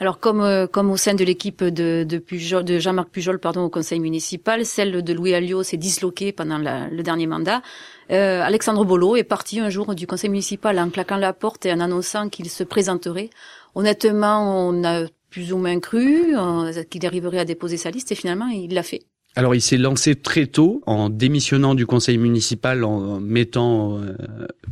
Alors 0.00 0.18
comme 0.18 0.40
euh, 0.40 0.66
comme 0.66 0.90
au 0.90 0.96
sein 0.96 1.14
de 1.14 1.22
l'équipe 1.22 1.62
de 1.62 2.02
de, 2.02 2.78
Jean-Marc 2.78 3.10
Pujol 3.10 3.38
pardon 3.38 3.62
au 3.62 3.70
conseil 3.70 4.00
municipal, 4.00 4.66
celle 4.66 5.02
de 5.04 5.12
Louis 5.12 5.34
Alliot 5.34 5.62
s'est 5.62 5.76
disloquée 5.76 6.32
pendant 6.32 6.58
le 6.58 7.02
dernier 7.02 7.28
mandat. 7.28 7.62
Euh, 8.10 8.42
Alexandre 8.42 8.84
Bolo 8.84 9.14
est 9.14 9.22
parti 9.24 9.60
un 9.60 9.70
jour 9.70 9.94
du 9.94 10.08
conseil 10.08 10.30
municipal 10.30 10.78
en 10.80 10.90
claquant 10.90 11.16
la 11.16 11.32
porte 11.32 11.64
et 11.64 11.72
en 11.72 11.78
annonçant 11.78 12.28
qu'il 12.28 12.50
se 12.50 12.64
présenterait. 12.64 13.30
Honnêtement, 13.76 14.68
on 14.68 14.82
a 14.82 15.06
plus 15.30 15.52
ou 15.52 15.58
moins 15.58 15.78
cru 15.78 16.36
euh, 16.36 16.82
qu'il 16.90 17.06
arriverait 17.06 17.38
à 17.38 17.44
déposer 17.44 17.76
sa 17.76 17.90
liste 17.92 18.10
et 18.10 18.16
finalement 18.16 18.48
il 18.48 18.74
l'a 18.74 18.82
fait. 18.82 19.02
Alors 19.36 19.54
il 19.54 19.60
s'est 19.60 19.78
lancé 19.78 20.14
très 20.14 20.46
tôt 20.46 20.80
en 20.86 21.10
démissionnant 21.10 21.74
du 21.74 21.86
conseil 21.86 22.18
municipal, 22.18 22.84
en 22.84 23.18
mettant 23.18 23.98
euh, 23.98 24.16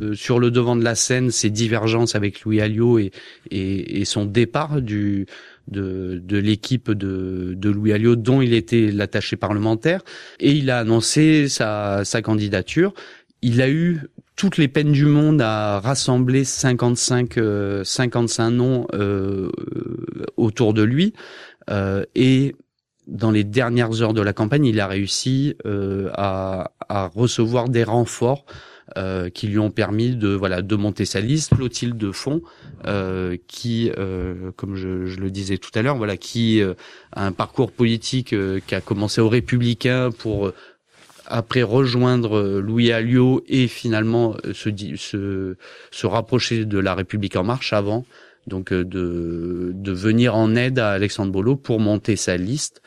euh, 0.01 0.13
sur 0.13 0.39
le 0.39 0.51
devant 0.51 0.77
de 0.77 0.83
la 0.83 0.95
scène 0.95 1.31
ses 1.31 1.49
divergences 1.49 2.15
avec 2.15 2.41
Louis 2.41 2.61
Alliot 2.61 2.99
et, 3.51 4.05
son 4.05 4.25
départ 4.25 4.81
de, 4.81 5.25
l'équipe 5.67 6.91
de, 6.91 7.69
Louis 7.69 7.91
Alliot 7.91 8.15
dont 8.15 8.41
il 8.41 8.53
était 8.53 8.89
l'attaché 8.89 9.35
parlementaire 9.35 10.01
et 10.39 10.51
il 10.51 10.69
a 10.69 10.79
annoncé 10.79 11.49
sa, 11.49 12.05
sa 12.05 12.21
candidature. 12.21 12.93
Il 13.41 13.61
a 13.61 13.69
eu 13.69 13.99
toutes 14.37 14.57
les 14.57 14.69
peines 14.69 14.93
du 14.93 15.05
monde 15.05 15.41
à 15.41 15.81
rassembler 15.81 16.45
55 16.45 17.33
55 17.83 18.43
euh, 18.43 18.49
noms 18.49 18.87
autour 20.37 20.73
de 20.73 20.83
lui 20.83 21.13
et 22.15 22.55
dans 23.07 23.31
les 23.31 23.43
dernières 23.43 24.01
heures 24.01 24.13
de 24.13 24.21
la 24.21 24.33
campagne, 24.33 24.65
il 24.65 24.79
a 24.79 24.87
réussi 24.87 25.55
euh, 25.65 26.09
à, 26.13 26.71
à, 26.89 27.07
recevoir 27.07 27.69
des 27.69 27.83
renforts 27.83 28.45
euh, 28.97 29.29
qui 29.29 29.47
lui 29.47 29.59
ont 29.59 29.71
permis 29.71 30.15
de 30.15 30.29
voilà 30.29 30.61
de 30.61 30.75
monter 30.75 31.05
sa 31.05 31.21
liste. 31.21 31.55
Clotilde 31.55 31.97
de 31.97 32.11
Fond, 32.11 32.41
euh, 32.85 33.37
qui, 33.47 33.91
euh, 33.97 34.51
comme 34.55 34.75
je, 34.75 35.05
je, 35.05 35.19
le 35.19 35.31
disais 35.31 35.57
tout 35.57 35.71
à 35.73 35.81
l'heure, 35.81 35.97
voilà, 35.97 36.17
qui 36.17 36.61
euh, 36.61 36.73
a 37.11 37.25
un 37.25 37.31
parcours 37.31 37.71
politique 37.71 38.33
euh, 38.33 38.59
qui 38.65 38.75
a 38.75 38.81
commencé 38.81 39.21
aux 39.21 39.29
Républicains 39.29 40.11
pour 40.11 40.51
après 41.25 41.63
rejoindre 41.63 42.59
Louis 42.59 42.91
Alliot 42.91 43.43
et 43.47 43.69
finalement 43.69 44.35
se, 44.53 44.69
se, 44.97 45.55
se 45.89 46.05
rapprocher 46.05 46.65
de 46.65 46.77
la 46.77 46.93
République 46.93 47.37
en 47.37 47.43
marche 47.43 47.71
avant 47.71 48.05
donc 48.47 48.71
euh, 48.71 48.83
de, 48.83 49.71
de 49.73 49.91
venir 49.91 50.35
en 50.35 50.55
aide 50.55 50.79
à 50.79 50.91
Alexandre 50.91 51.31
Bolo 51.31 51.55
pour 51.55 51.79
monter 51.79 52.15
sa 52.15 52.37
liste. 52.37 52.81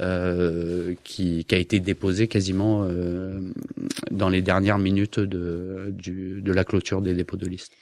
Euh, 0.00 0.94
qui, 1.02 1.44
a 1.50 1.56
été 1.56 1.80
déposée 1.80 2.28
quasiment 2.28 2.84
euh, 2.84 3.40
dans 4.12 4.28
les 4.28 4.42
dernières 4.42 4.78
minutes 4.78 5.18
de, 5.18 5.92
de 5.92 6.52
la 6.52 6.62
clôture 6.62 7.02
des 7.02 7.14
dépôts 7.14 7.36
de 7.36 7.48
liste. 7.48 7.72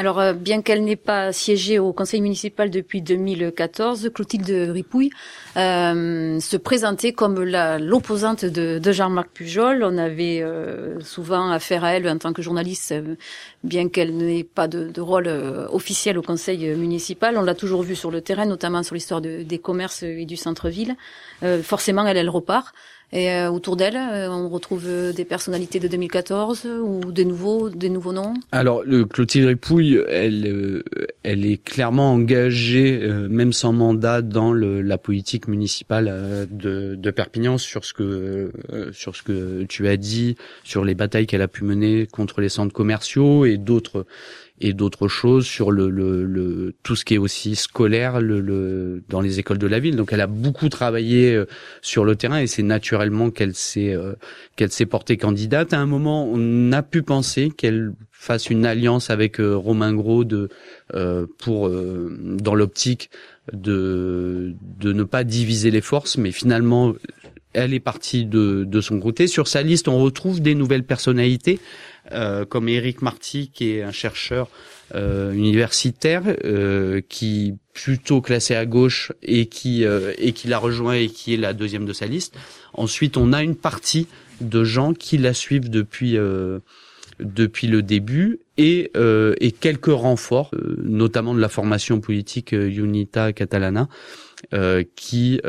Alors, 0.00 0.20
euh, 0.20 0.32
bien 0.32 0.62
qu'elle 0.62 0.84
n'ait 0.84 0.94
pas 0.94 1.32
siégé 1.32 1.80
au 1.80 1.92
conseil 1.92 2.20
municipal 2.20 2.70
depuis 2.70 3.02
2014, 3.02 4.10
Clotilde 4.14 4.70
Ripouille 4.70 5.10
euh, 5.56 6.38
se 6.38 6.56
présentait 6.56 7.12
comme 7.12 7.42
l'opposante 7.42 8.44
de, 8.44 8.78
de 8.78 8.92
Jean-Marc 8.92 9.30
Pujol. 9.30 9.82
On 9.82 9.98
avait 9.98 10.40
euh, 10.40 11.00
souvent 11.00 11.50
affaire 11.50 11.82
à 11.82 11.94
elle 11.94 12.08
en 12.08 12.16
tant 12.16 12.32
que 12.32 12.42
journaliste, 12.42 12.92
euh, 12.92 13.16
bien 13.64 13.88
qu'elle 13.88 14.16
n'ait 14.16 14.44
pas 14.44 14.68
de, 14.68 15.00
rôle 15.00 15.26
officiel 15.26 16.16
au 16.16 16.22
conseil 16.22 16.76
municipal. 16.76 17.36
On 17.36 17.42
l'a 17.42 17.56
toujours 17.56 17.82
vu 17.82 17.96
sur 17.96 18.12
le 18.12 18.20
terrain, 18.20 18.46
notamment 18.46 18.84
sur 18.84 18.94
l'histoire 18.94 19.20
de, 19.20 19.42
des 19.42 19.58
commerces 19.58 20.04
et 20.04 20.26
du 20.26 20.36
centre-ville. 20.36 20.94
forcément, 21.64 22.06
elle, 22.06 22.18
elle 22.18 22.30
repart. 22.30 22.72
Et 23.10 23.30
euh, 23.30 23.50
autour 23.50 23.76
d'elle, 23.76 23.96
euh, 23.96 24.30
on 24.30 24.50
retrouve 24.50 24.84
euh, 24.86 25.12
des 25.14 25.24
personnalités 25.24 25.80
de 25.80 25.88
2014 25.88 26.66
ou 26.82 27.10
des 27.10 27.24
nouveaux, 27.24 27.70
des 27.70 27.88
nouveaux 27.88 28.12
noms? 28.12 28.34
Alors, 28.52 28.82
le 28.84 29.06
Clotilde 29.06 29.46
Ripouille, 29.46 29.98
elle, 30.08 30.82
elle 31.22 31.46
est 31.46 31.62
clairement 31.62 32.12
engagée, 32.12 32.98
même 33.30 33.54
sans 33.54 33.72
mandat, 33.72 34.20
dans 34.20 34.52
le, 34.52 34.82
la 34.82 34.98
politique 34.98 35.48
municipale 35.48 36.46
de, 36.50 36.96
de, 36.96 37.10
Perpignan 37.10 37.56
sur 37.56 37.84
ce 37.84 37.94
que 37.94 38.52
sur 38.92 39.16
ce 39.16 39.22
que 39.22 39.64
tu 39.64 39.88
as 39.88 39.96
dit, 39.96 40.36
sur 40.62 40.84
les 40.84 40.94
batailles 40.94 41.26
qu'elle 41.26 41.42
a 41.42 41.48
pu 41.48 41.64
mener 41.64 42.06
contre 42.06 42.40
les 42.40 42.48
centres 42.48 42.72
commerciaux 42.72 43.44
et 43.44 43.56
d'autres 43.56 44.06
et 44.60 44.72
d'autres 44.72 45.08
choses 45.08 45.46
sur 45.46 45.70
le, 45.70 45.90
le, 45.90 46.24
le, 46.24 46.74
tout 46.82 46.96
ce 46.96 47.04
qui 47.04 47.14
est 47.14 47.18
aussi 47.18 47.56
scolaire 47.56 48.20
le, 48.20 48.40
le, 48.40 49.02
dans 49.08 49.20
les 49.20 49.38
écoles 49.38 49.58
de 49.58 49.66
la 49.66 49.78
ville. 49.78 49.96
Donc 49.96 50.12
elle 50.12 50.20
a 50.20 50.26
beaucoup 50.26 50.68
travaillé 50.68 51.34
euh, 51.34 51.46
sur 51.82 52.04
le 52.04 52.16
terrain 52.16 52.40
et 52.40 52.46
c'est 52.46 52.62
naturellement 52.62 53.30
qu'elle 53.30 53.54
s'est 53.54 53.94
euh, 53.94 54.14
qu'elle 54.56 54.70
s'est 54.70 54.86
portée 54.86 55.16
candidate. 55.16 55.72
À 55.72 55.78
un 55.78 55.86
moment, 55.86 56.28
on 56.30 56.72
a 56.72 56.82
pu 56.82 57.02
penser 57.02 57.50
qu'elle 57.56 57.92
fasse 58.10 58.50
une 58.50 58.66
alliance 58.66 59.10
avec 59.10 59.40
euh, 59.40 59.54
Romain 59.56 59.94
Gros 59.94 60.24
de 60.24 60.48
pour 61.38 61.70
dans 61.70 62.54
l'optique 62.54 63.10
de 63.52 64.54
de 64.62 64.92
ne 64.92 65.04
pas 65.04 65.24
diviser 65.24 65.70
les 65.70 65.80
forces, 65.80 66.16
mais 66.16 66.32
finalement 66.32 66.94
elle 67.52 67.74
est 67.74 67.80
partie 67.80 68.24
de, 68.24 68.64
de 68.64 68.80
son 68.80 69.00
côté. 69.00 69.26
Sur 69.26 69.48
sa 69.48 69.62
liste, 69.62 69.88
on 69.88 69.98
retrouve 69.98 70.40
des 70.40 70.54
nouvelles 70.54 70.84
personnalités. 70.84 71.58
Euh, 72.12 72.44
comme 72.44 72.68
Eric 72.68 73.02
Marty, 73.02 73.50
qui 73.52 73.72
est 73.72 73.82
un 73.82 73.92
chercheur 73.92 74.48
euh, 74.94 75.32
universitaire, 75.32 76.22
euh, 76.44 77.02
qui 77.06 77.54
plutôt 77.74 78.20
classé 78.20 78.54
à 78.54 78.64
gauche 78.64 79.12
et 79.22 79.46
qui 79.46 79.84
et 79.84 80.32
qui 80.32 80.48
l'a 80.48 80.58
rejoint 80.58 80.94
et 80.94 81.08
qui 81.08 81.34
est 81.34 81.36
la 81.36 81.52
deuxième 81.52 81.84
de 81.84 81.92
sa 81.92 82.06
liste. 82.06 82.34
Ensuite, 82.74 83.16
on 83.16 83.32
a 83.32 83.42
une 83.42 83.54
partie 83.54 84.08
de 84.40 84.64
gens 84.64 84.94
qui 84.94 85.16
la 85.16 85.32
suivent 85.32 85.70
depuis 85.70 86.18
depuis 87.20 87.66
le 87.68 87.82
début 87.82 88.40
et, 88.56 88.90
et 89.40 89.52
quelques 89.52 89.86
renforts, 89.86 90.50
notamment 90.82 91.34
de 91.34 91.40
la 91.40 91.48
formation 91.48 92.00
politique 92.00 92.50
Unita 92.50 93.32
Catalana, 93.32 93.88
qui 94.96 95.40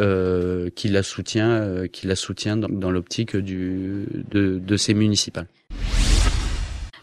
qui 0.76 0.88
la 0.88 1.02
soutient 1.02 1.88
qui 1.92 2.06
la 2.06 2.16
soutient 2.16 2.58
dans, 2.58 2.70
dans 2.70 2.92
l'optique 2.92 3.36
du 3.36 4.06
de, 4.30 4.60
de 4.60 4.78
ces 4.78 4.94
municipales. 4.94 5.48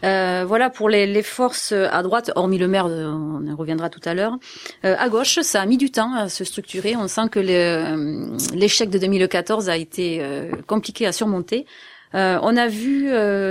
Euh, 0.03 0.45
voilà 0.47 0.69
pour 0.69 0.89
les, 0.89 1.23
forces 1.23 1.71
à 1.71 2.03
droite, 2.03 2.31
hormis 2.35 2.57
le 2.57 2.67
maire, 2.67 2.85
euh, 2.87 3.11
on 3.11 3.55
reviendra 3.55 3.89
tout 3.89 4.01
à 4.05 4.13
l'heure. 4.13 4.37
Euh, 4.85 4.95
à 4.97 5.09
gauche, 5.09 5.39
ça 5.41 5.61
a 5.61 5.65
mis 5.65 5.77
du 5.77 5.91
temps 5.91 6.13
à 6.13 6.29
se 6.29 6.43
structurer. 6.43 6.95
On 6.95 7.07
sent 7.07 7.29
que 7.31 7.39
euh, 7.39 8.37
l'échec 8.53 8.89
de 8.89 8.97
2014 8.97 9.69
a 9.69 9.77
été 9.77 10.21
compliqué 10.67 11.05
à 11.05 11.11
surmonter. 11.11 11.65
on 12.13 12.57
a 12.57 12.67
vu 12.67 13.09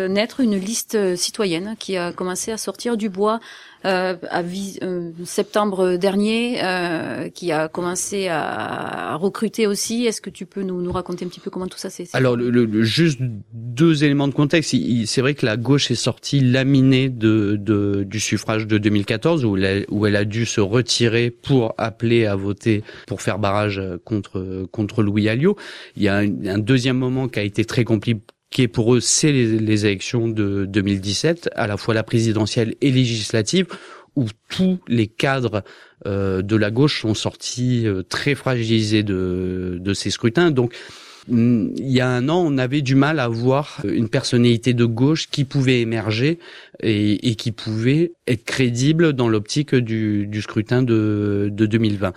naître 0.09 0.41
une 0.41 0.57
liste 0.57 1.17
citoyenne 1.17 1.77
qui 1.79 1.97
a 1.97 2.13
commencé 2.13 2.53
à 2.53 2.57
sortir 2.57 2.97
du 2.97 3.09
bois 3.09 3.41
euh, 3.87 4.17
à 4.31 4.43
euh, 4.83 5.13
septembre 5.25 5.97
dernier, 5.97 6.59
euh, 6.61 7.29
qui 7.29 7.53
a 7.53 7.69
commencé 7.69 8.27
à, 8.29 9.15
recruter 9.17 9.67
aussi. 9.67 10.07
Est-ce 10.07 10.21
que 10.21 10.31
tu 10.31 10.45
peux 10.45 10.63
nous, 10.63 10.83
nous, 10.83 10.91
raconter 10.91 11.25
un 11.25 11.29
petit 11.29 11.41
peu 11.41 11.51
comment 11.51 11.69
tout 11.69 11.79
ça 11.79 11.89
s'est 11.89 12.09
Alors, 12.13 12.37
le, 12.37 12.51
le, 12.51 12.83
juste 12.83 13.21
deux 13.53 14.03
éléments 14.03 14.27
de 14.27 14.35
contexte. 14.35 14.75
C'est 15.07 15.21
vrai 15.21 15.35
que 15.35 15.47
la 15.47 15.57
gauche 15.57 15.91
est 15.91 15.95
sortie 15.95 16.41
laminée 16.41 17.09
de, 17.09 17.57
de 17.61 18.05
du 18.05 18.19
suffrage 18.19 18.67
de 18.67 18.77
2014, 18.77 19.45
où 19.45 19.57
elle, 19.57 19.65
a, 19.65 19.85
où 19.89 20.05
elle 20.07 20.17
a 20.17 20.25
dû 20.25 20.47
se 20.47 20.61
retirer 20.61 21.31
pour 21.31 21.75
appeler 21.79 22.27
à 22.27 22.35
voter 22.35 22.83
pour 23.07 23.23
faire 23.23 23.39
barrage 23.39 23.81
contre 24.05 24.67
contre 24.73 25.03
Louis 25.03 25.29
Alliot. 25.29 25.57
Il 25.97 26.03
y 26.03 26.09
a 26.09 26.17
un, 26.17 26.47
un 26.47 26.59
deuxième 26.59 26.99
moment 26.99 27.29
qui 27.29 27.39
a 27.39 27.43
été 27.43 27.65
très 27.65 27.85
compliqué 27.85 28.21
qui 28.51 28.63
est 28.63 28.69
pour 28.69 28.95
eux, 28.95 29.01
c'est 29.01 29.33
les, 29.33 29.87
élections 29.87 30.29
de 30.29 30.65
2017, 30.67 31.51
à 31.55 31.67
la 31.67 31.77
fois 31.77 31.95
la 31.95 32.03
présidentielle 32.03 32.75
et 32.81 32.91
législative, 32.91 33.67
où 34.15 34.27
tous 34.49 34.79
les 34.89 35.09
cadres 35.09 35.63
euh, 36.07 36.43
de 36.43 36.57
la 36.57 36.71
gauche 36.71 37.03
sont 37.03 37.15
sortis 37.15 37.87
euh, 37.87 38.03
très 38.03 38.35
fragilisés 38.35 39.03
de, 39.03 39.79
de 39.81 39.95
ces 39.95 40.11
scrutins. 40.11 40.51
Donc, 40.51 40.75
il 41.29 41.91
y 41.91 42.01
a 42.01 42.09
un 42.09 42.29
an, 42.29 42.45
on 42.47 42.57
avait 42.59 42.83
du 42.83 42.95
mal 42.95 43.19
à 43.19 43.29
voir 43.29 43.81
une 43.85 44.09
personnalité 44.09 44.75
de 44.75 44.85
gauche 44.85 45.29
qui 45.29 45.45
pouvait 45.45 45.81
émerger 45.81 46.39
et, 46.83 47.29
et 47.29 47.35
qui 47.35 47.53
pouvait 47.53 48.13
être 48.29 48.45
crédible 48.45 49.13
dans 49.13 49.29
l'optique 49.29 49.75
du, 49.75 50.27
du, 50.27 50.43
scrutin 50.43 50.83
de, 50.83 51.49
de 51.51 51.67
2020. 51.67 52.13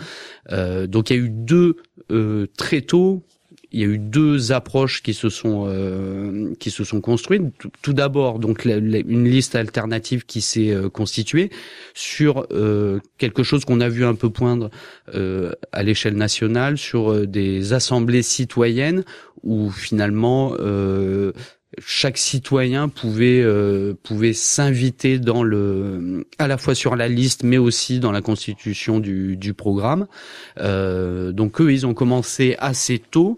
Euh, 0.52 0.88
donc 0.88 1.10
il 1.10 1.16
y 1.16 1.20
a 1.20 1.24
eu 1.24 1.30
deux 1.30 1.78
euh, 2.12 2.48
très 2.58 2.82
tôt 2.82 3.24
il 3.72 3.80
y 3.80 3.84
a 3.84 3.88
eu 3.88 4.00
deux 4.00 4.52
approches 4.52 5.04
qui 5.04 5.14
se 5.14 5.30
sont 5.30 5.66
euh, 5.68 6.54
qui 6.60 6.72
se 6.72 6.84
sont 6.84 7.02
construites. 7.02 7.44
Tout, 7.82 7.94
d'abord, 7.94 8.40
donc 8.40 8.66
une 8.66 9.26
liste 9.26 9.56
alternative 9.56 10.26
qui 10.26 10.42
s'est 10.42 10.72
euh, 10.72 10.90
constituée 10.90 11.52
sur 11.94 12.48
euh, 12.52 13.00
quelque 13.18 13.44
chose 13.44 13.66
qu'on 13.66 13.80
a 13.80 13.90
vu 13.90 14.06
un 14.06 14.16
peu 14.16 14.30
poindre 14.30 14.72
euh, 15.14 15.52
à 15.72 15.84
l'échelle 15.84 16.16
nationale 16.16 16.78
sur 16.78 17.28
des 17.28 17.74
assemblées 17.74 18.24
citoyennes 18.24 19.04
où 19.44 19.70
finalement 19.70 20.54
chaque 21.78 22.18
citoyen 22.18 22.90
pouvait 22.90 23.42
euh, 23.42 23.94
pouvait 24.02 24.34
s'inviter 24.34 25.20
dans 25.20 25.44
le 25.44 26.26
à 26.40 26.48
la 26.48 26.58
fois 26.58 26.74
sur 26.74 26.96
la 26.96 27.08
liste 27.08 27.44
mais 27.44 27.58
aussi 27.58 28.00
dans 28.00 28.12
la 28.12 28.22
constitution 28.22 29.00
du, 29.00 29.38
du 29.38 29.54
programme. 29.54 30.08
Euh, 30.60 31.32
donc 31.32 31.62
eux 31.62 31.72
ils 31.72 31.86
ont 31.86 31.94
commencé 31.94 32.56
assez 32.60 33.00
tôt 33.00 33.38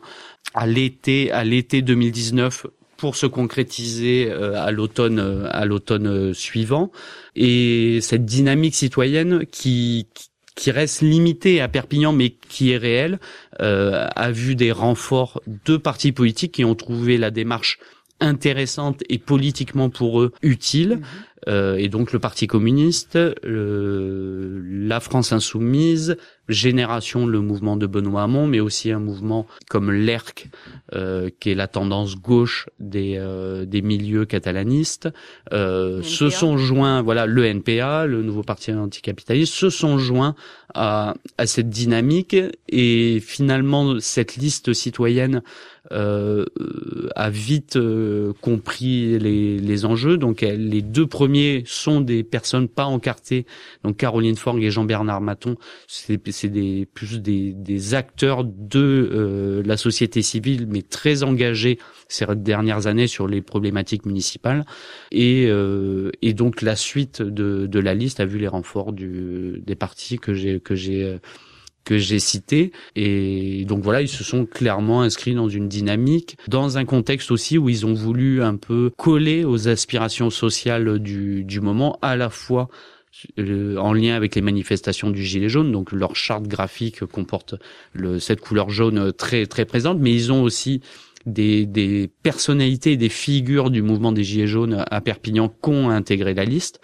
à 0.54 0.66
l'été 0.66 1.32
à 1.32 1.44
l'été 1.44 1.82
2019 1.82 2.68
pour 3.02 3.16
se 3.16 3.26
concrétiser 3.26 4.30
euh, 4.30 4.64
à 4.64 4.72
l'automne 4.72 5.20
euh, 5.20 5.48
à 5.50 5.66
l'automne 5.66 6.34
suivant. 6.34 6.92
Et 7.36 8.00
cette 8.02 8.26
dynamique 8.26 8.76
citoyenne 8.76 9.46
qui, 9.48 10.08
qui 10.56 10.72
reste 10.72 11.02
limitée 11.02 11.62
à 11.62 11.68
Perpignan 11.68 12.14
mais 12.14 12.30
qui 12.30 12.72
est 12.72 12.78
réelle 12.78 13.20
euh, 13.60 14.08
a 14.16 14.32
vu 14.32 14.56
des 14.56 14.72
renforts 14.72 15.42
de 15.66 15.78
partis 15.78 16.12
politiques 16.12 16.52
qui 16.54 16.64
ont 16.66 16.76
trouvé 16.76 17.18
la 17.18 17.32
démarche 17.32 17.80
intéressante 18.22 19.04
et 19.10 19.18
politiquement 19.18 19.90
pour 19.90 20.22
eux 20.22 20.32
utile. 20.42 20.98
Mhm. 20.98 21.02
Euh, 21.48 21.76
et 21.76 21.90
donc 21.90 22.14
le 22.14 22.20
Parti 22.20 22.46
communiste, 22.48 23.18
la 23.44 25.00
France 25.00 25.32
insoumise, 25.32 26.18
Génération, 26.52 27.26
le 27.26 27.42
mouvement 27.42 27.78
de 27.78 27.88
Benoît 27.88 28.24
Hamon, 28.24 28.48
mais 28.48 28.60
aussi 28.60 28.92
un 28.92 29.00
mouvement 29.00 29.48
comme 29.70 29.92
l'ERC, 29.92 30.50
euh, 30.94 31.30
qui 31.40 31.52
est 31.52 31.56
la 31.56 31.68
tendance 31.68 32.16
gauche 32.16 32.68
des, 32.80 33.16
euh, 33.18 33.66
des 33.66 33.82
milieux 33.82 34.26
catalanistes, 34.26 35.10
euh, 35.54 36.02
se 36.02 36.30
sont 36.30 36.58
joints, 36.58 37.02
voilà, 37.02 37.26
le 37.26 37.46
NPA, 37.46 38.06
le 38.06 38.22
nouveau 38.22 38.44
parti 38.44 38.72
anticapitaliste, 38.72 39.54
se 39.54 39.70
sont 39.70 39.98
joints 39.98 40.36
à, 40.74 41.16
à 41.38 41.48
cette 41.48 41.70
dynamique. 41.70 42.36
Et 42.70 43.20
finalement 43.20 44.00
cette 44.00 44.36
liste 44.36 44.74
citoyenne 44.74 45.42
euh, 45.92 46.46
a 47.16 47.30
vite 47.30 47.76
euh, 47.76 48.34
compris 48.42 49.18
les, 49.20 49.58
les 49.58 49.86
enjeux. 49.86 50.18
Donc 50.18 50.42
les 50.42 50.82
deux 50.82 51.08
premiers 51.08 51.64
sont 51.66 52.02
des 52.02 52.24
personnes 52.24 52.68
pas 52.68 52.86
encartées, 52.86 53.46
donc 53.84 53.98
Caroline 53.98 54.36
Forgue 54.36 54.64
et 54.64 54.72
Jean-Bernard 54.72 55.22
Maton, 55.22 55.56
c'est 55.88 56.18
c'est 56.42 56.50
des 56.50 56.88
plus 56.88 57.22
des, 57.22 57.54
des 57.54 57.94
acteurs 57.94 58.44
de 58.44 59.10
euh, 59.14 59.62
la 59.64 59.78
société 59.78 60.24
civile, 60.24 60.66
mais 60.68 60.82
très 60.82 61.22
engagés 61.22 61.78
ces 62.08 62.26
dernières 62.36 62.88
années 62.88 63.08
sur 63.08 63.28
les 63.28 63.42
problématiques 63.42 64.06
municipales. 64.08 64.66
Et, 65.12 65.46
euh, 65.50 66.10
et 66.24 66.34
donc 66.34 66.64
la 66.64 66.76
suite 66.76 67.22
de, 67.22 67.68
de 67.68 67.80
la 67.80 67.94
liste 67.94 68.20
a 68.20 68.26
vu 68.26 68.40
les 68.40 68.48
renforts 68.48 68.92
du, 68.92 69.62
des 69.66 69.76
partis 69.76 70.18
que 70.18 70.34
j'ai 70.34 70.60
que 70.60 70.74
j'ai 70.74 71.20
que 71.84 71.98
j'ai 71.98 72.20
et 72.96 73.66
donc 73.66 73.84
voilà 73.84 74.04
ils 74.04 74.08
se 74.08 74.24
sont 74.24 74.46
clairement 74.46 75.02
inscrits 75.02 75.34
dans 75.34 75.50
une 75.50 75.68
dynamique 75.68 76.38
dans 76.48 76.78
un 76.78 76.86
contexte 76.86 77.32
aussi 77.32 77.58
où 77.58 77.70
ils 77.70 77.88
ont 77.88 77.96
voulu 77.96 78.44
un 78.44 78.56
peu 78.56 78.92
coller 78.98 79.44
aux 79.46 79.68
aspirations 79.68 80.30
sociales 80.30 81.00
du, 81.00 81.44
du 81.44 81.60
moment 81.60 81.98
à 82.04 82.16
la 82.16 82.30
fois 82.30 82.70
euh, 83.40 83.78
en 83.78 83.94
lien 83.94 84.16
avec 84.16 84.36
les 84.36 84.42
manifestations 84.42 85.10
du 85.10 85.24
gilet 85.24 85.50
jaune. 85.50 85.72
Donc 85.72 85.92
leur 85.92 86.16
charte 86.16 86.48
graphique 86.48 87.06
comporte 87.06 87.56
le, 87.94 88.20
cette 88.20 88.42
couleur 88.42 88.70
jaune 88.70 89.12
très 89.14 89.46
très 89.46 89.66
présente, 89.66 90.00
mais 90.00 90.14
ils 90.14 90.32
ont 90.32 90.44
aussi 90.44 90.82
des, 91.26 91.66
des 91.66 92.10
personnalités, 92.24 92.98
des 92.98 93.10
figures 93.10 93.70
du 93.70 93.82
mouvement 93.82 94.12
des 94.12 94.24
gilets 94.24 94.48
jaunes 94.48 94.84
à 94.90 95.02
Perpignan 95.02 95.50
qu'ont 95.50 95.90
intégré 95.90 96.34
la 96.34 96.46
liste. 96.46 96.82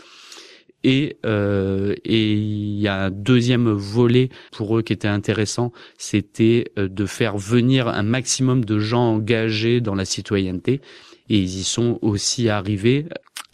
Et 0.84 1.18
euh, 1.26 1.96
et 2.06 2.34
il 2.34 2.80
y 2.80 2.88
a 2.88 3.06
un 3.06 3.12
deuxième 3.12 3.70
volet 3.72 4.30
pour 4.52 4.78
eux 4.78 4.84
qui 4.84 4.94
était 4.94 5.08
intéressant, 5.08 5.72
c'était 5.98 6.72
euh, 6.78 6.88
de 6.88 7.06
faire 7.06 7.38
venir 7.38 7.88
un 7.88 8.04
maximum 8.04 8.64
de 8.64 8.78
gens 8.78 9.14
engagés 9.14 9.82
dans 9.82 9.96
la 9.96 10.06
citoyenneté. 10.06 10.82
Et 11.30 11.40
ils 11.40 11.60
y 11.60 11.64
sont 11.64 12.00
aussi 12.02 12.48
arrivés 12.48 13.08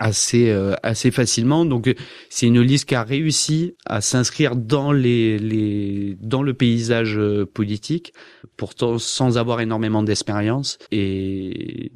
assez 0.03 0.50
euh, 0.50 0.74
assez 0.83 1.12
facilement. 1.12 1.65
Donc 1.65 1.93
c'est 2.29 2.45
une 2.45 2.62
liste 2.62 2.89
qui 2.89 2.95
a 2.95 3.03
réussi 3.03 3.75
à 3.86 4.01
s'inscrire 4.01 4.55
dans 4.55 4.91
les, 4.91 5.39
les 5.39 6.17
dans 6.19 6.43
le 6.43 6.53
paysage 6.53 7.17
euh, 7.17 7.45
politique, 7.45 8.13
pourtant 8.57 9.00
sans 9.00 9.38
avoir 9.38 9.62
énormément 9.62 10.03
d'expérience 10.03 10.77
et 10.91 11.91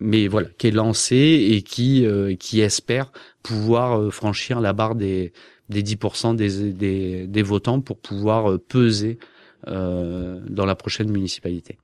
mais 0.00 0.26
voilà 0.26 0.48
qui 0.56 0.68
est 0.68 0.70
lancée 0.70 1.48
et 1.50 1.62
qui 1.62 2.06
euh, 2.06 2.34
qui 2.34 2.60
espère 2.60 3.12
pouvoir 3.42 4.12
franchir 4.12 4.60
la 4.60 4.72
barre 4.72 4.94
des 4.94 5.32
des 5.68 5.82
10% 5.82 6.36
des, 6.36 6.72
des, 6.72 7.26
des 7.26 7.42
votants 7.42 7.80
pour 7.80 7.98
pouvoir 7.98 8.58
peser 8.68 9.18
dans 9.66 10.66
la 10.66 10.74
prochaine 10.74 11.10
municipalité. 11.10 11.78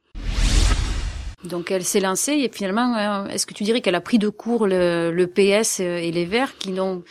Donc 1.44 1.70
elle 1.70 1.85
s'est 1.85 2.00
lancée 2.00 2.33
et 2.33 2.50
finalement, 2.53 2.96
euh, 2.96 3.26
est-ce 3.29 3.46
que 3.46 3.55
tu 3.55 3.64
dirais 3.64 3.81
qu'elle 3.81 3.94
a 3.94 4.00
pris 4.00 4.18
de 4.18 4.29
court 4.29 4.66
le, 4.66 5.24
PS 5.26 5.81
et 5.81 6.11
les 6.11 6.26
Verts 6.26 6.57
qui 6.59 6.70
n'ont 6.72 7.03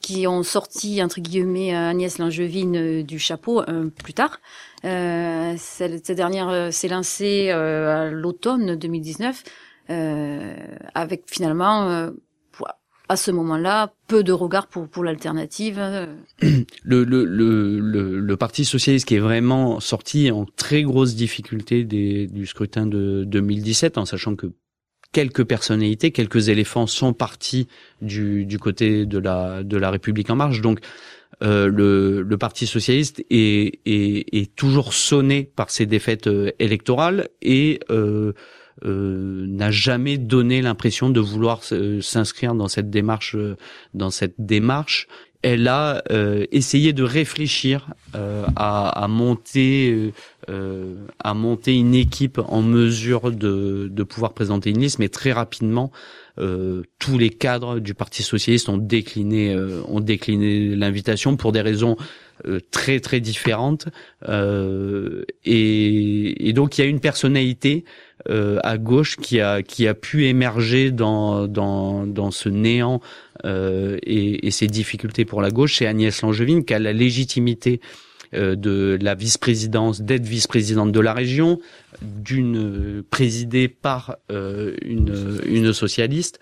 qui 0.00 0.26
ont 0.26 0.42
sorti 0.42 1.02
entre 1.02 1.20
guillemets 1.20 1.74
Agnès 1.74 2.18
Langevin 2.18 2.74
euh, 2.74 3.02
du 3.02 3.18
chapeau 3.18 3.62
euh, 3.62 3.90
plus 3.90 4.14
tard? 4.14 4.40
Euh, 4.84 5.54
cette, 5.58 6.12
dernière 6.12 6.72
s'est 6.72 6.88
lancée 6.88 7.50
à 7.50 8.10
l'automne 8.10 8.76
2019 8.76 9.42
avec 10.94 11.24
finalement 11.26 12.10
à 13.08 13.16
ce 13.16 13.30
moment-là, 13.30 13.92
peu 14.06 14.22
de 14.22 14.32
regard 14.32 14.66
pour, 14.66 14.88
pour 14.88 15.04
l'alternative. 15.04 15.80
Le, 16.84 17.04
le, 17.04 17.24
le, 17.24 18.20
le, 18.20 18.36
Parti 18.36 18.64
socialiste 18.64 19.06
qui 19.06 19.16
est 19.16 19.20
vraiment 19.20 19.80
sorti 19.80 20.30
en 20.30 20.46
très 20.56 20.82
grosse 20.82 21.14
difficulté 21.14 21.84
des, 21.84 22.26
du 22.26 22.46
scrutin 22.46 22.86
de 22.86 23.24
2017, 23.26 23.98
en 23.98 24.04
sachant 24.04 24.36
que 24.36 24.52
quelques 25.12 25.44
personnalités, 25.44 26.10
quelques 26.10 26.48
éléphants 26.48 26.86
sont 26.86 27.12
partis 27.12 27.68
du, 28.02 28.46
du 28.46 28.58
côté 28.58 29.06
de 29.06 29.18
la, 29.18 29.62
de 29.62 29.76
la 29.76 29.90
République 29.90 30.30
en 30.30 30.36
marche. 30.36 30.60
Donc, 30.60 30.80
euh, 31.42 31.68
le, 31.68 32.22
le, 32.22 32.38
Parti 32.38 32.66
socialiste 32.66 33.20
est, 33.30 33.80
est, 33.86 34.34
est, 34.34 34.56
toujours 34.56 34.92
sonné 34.92 35.44
par 35.44 35.70
ses 35.70 35.86
défaites 35.86 36.26
euh, 36.26 36.50
électorales 36.58 37.28
et 37.42 37.80
euh, 37.90 38.32
n'a 38.84 39.70
jamais 39.70 40.18
donné 40.18 40.62
l'impression 40.62 41.10
de 41.10 41.20
vouloir 41.20 41.62
s'inscrire 42.00 42.54
dans 42.54 42.68
cette 42.68 42.90
démarche, 42.90 43.34
euh, 43.34 43.56
dans 43.94 44.10
cette 44.10 44.34
démarche. 44.38 45.08
Elle 45.42 45.68
a 45.68 46.02
euh, 46.10 46.46
essayé 46.50 46.92
de 46.92 47.04
réfléchir 47.04 47.90
à, 48.12 48.88
à, 48.88 49.06
monter, 49.06 50.12
à 50.48 51.34
monter 51.34 51.76
une 51.76 51.94
équipe 51.94 52.40
en 52.44 52.60
mesure 52.60 53.30
de, 53.30 53.88
de 53.88 54.02
pouvoir 54.02 54.32
présenter 54.32 54.70
une 54.70 54.80
liste, 54.80 54.98
mais 54.98 55.08
très 55.08 55.30
rapidement, 55.30 55.92
tous 56.36 57.18
les 57.18 57.30
cadres 57.30 57.78
du 57.78 57.94
Parti 57.94 58.24
socialiste 58.24 58.68
ont 58.68 58.78
décliné, 58.78 59.56
ont 59.86 60.00
décliné 60.00 60.74
l'invitation 60.74 61.36
pour 61.36 61.52
des 61.52 61.60
raisons 61.60 61.96
très 62.72 62.98
très 62.98 63.20
différentes. 63.20 63.86
Et, 65.44 66.48
et, 66.48 66.52
donc 66.52 66.78
il 66.78 66.80
y 66.80 66.84
a 66.84 66.88
une 66.88 67.00
personnalité 67.00 67.84
euh, 68.30 68.58
à 68.62 68.78
gauche 68.78 69.16
qui 69.16 69.40
a 69.40 69.62
qui 69.62 69.86
a 69.86 69.94
pu 69.94 70.26
émerger 70.26 70.90
dans 70.90 71.46
dans 71.46 72.06
dans 72.06 72.30
ce 72.30 72.48
néant 72.48 73.00
euh, 73.44 73.98
et, 74.02 74.46
et 74.46 74.50
ses 74.50 74.66
difficultés 74.66 75.24
pour 75.24 75.42
la 75.42 75.50
gauche, 75.50 75.76
c'est 75.76 75.86
Agnès 75.86 76.22
Langevin 76.22 76.62
qui 76.62 76.74
a 76.74 76.78
la 76.78 76.92
légitimité 76.92 77.80
euh, 78.34 78.56
de 78.56 78.98
la 79.00 79.14
vice-présidence, 79.14 80.02
d'être 80.02 80.26
vice-présidente 80.26 80.92
de 80.92 81.00
la 81.00 81.14
région, 81.14 81.60
d'une 82.02 83.02
présidée 83.08 83.68
par 83.68 84.18
euh, 84.30 84.76
une, 84.82 85.72
socialiste. 85.72 86.38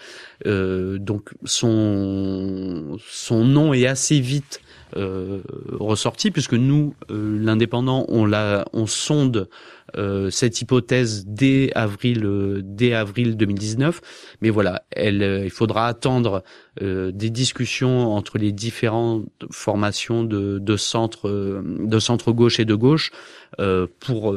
Euh, 0.46 0.98
donc 0.98 1.30
son 1.44 2.98
son 3.08 3.44
nom 3.44 3.72
est 3.72 3.86
assez 3.86 4.18
vite 4.18 4.60
euh, 4.96 5.42
ressorti 5.78 6.30
puisque 6.30 6.54
nous, 6.54 6.94
euh, 7.10 7.38
l'indépendant, 7.38 8.06
on 8.08 8.24
la, 8.24 8.64
on 8.72 8.86
sonde 8.86 9.48
euh, 9.96 10.30
cette 10.30 10.60
hypothèse 10.60 11.26
dès 11.26 11.70
avril, 11.74 12.62
dès 12.62 12.94
avril 12.94 13.36
2019. 13.36 14.00
Mais 14.40 14.50
voilà, 14.50 14.82
elle, 14.90 15.42
il 15.44 15.50
faudra 15.50 15.86
attendre 15.86 16.42
des 16.80 17.30
discussions 17.30 18.12
entre 18.12 18.36
les 18.36 18.52
différentes 18.52 19.26
formations 19.50 20.24
de, 20.24 20.58
de 20.58 20.76
centre, 20.76 21.30
de 21.64 21.98
centre 21.98 22.32
gauche 22.32 22.60
et 22.60 22.66
de 22.66 22.74
gauche 22.74 23.12
pour 24.00 24.36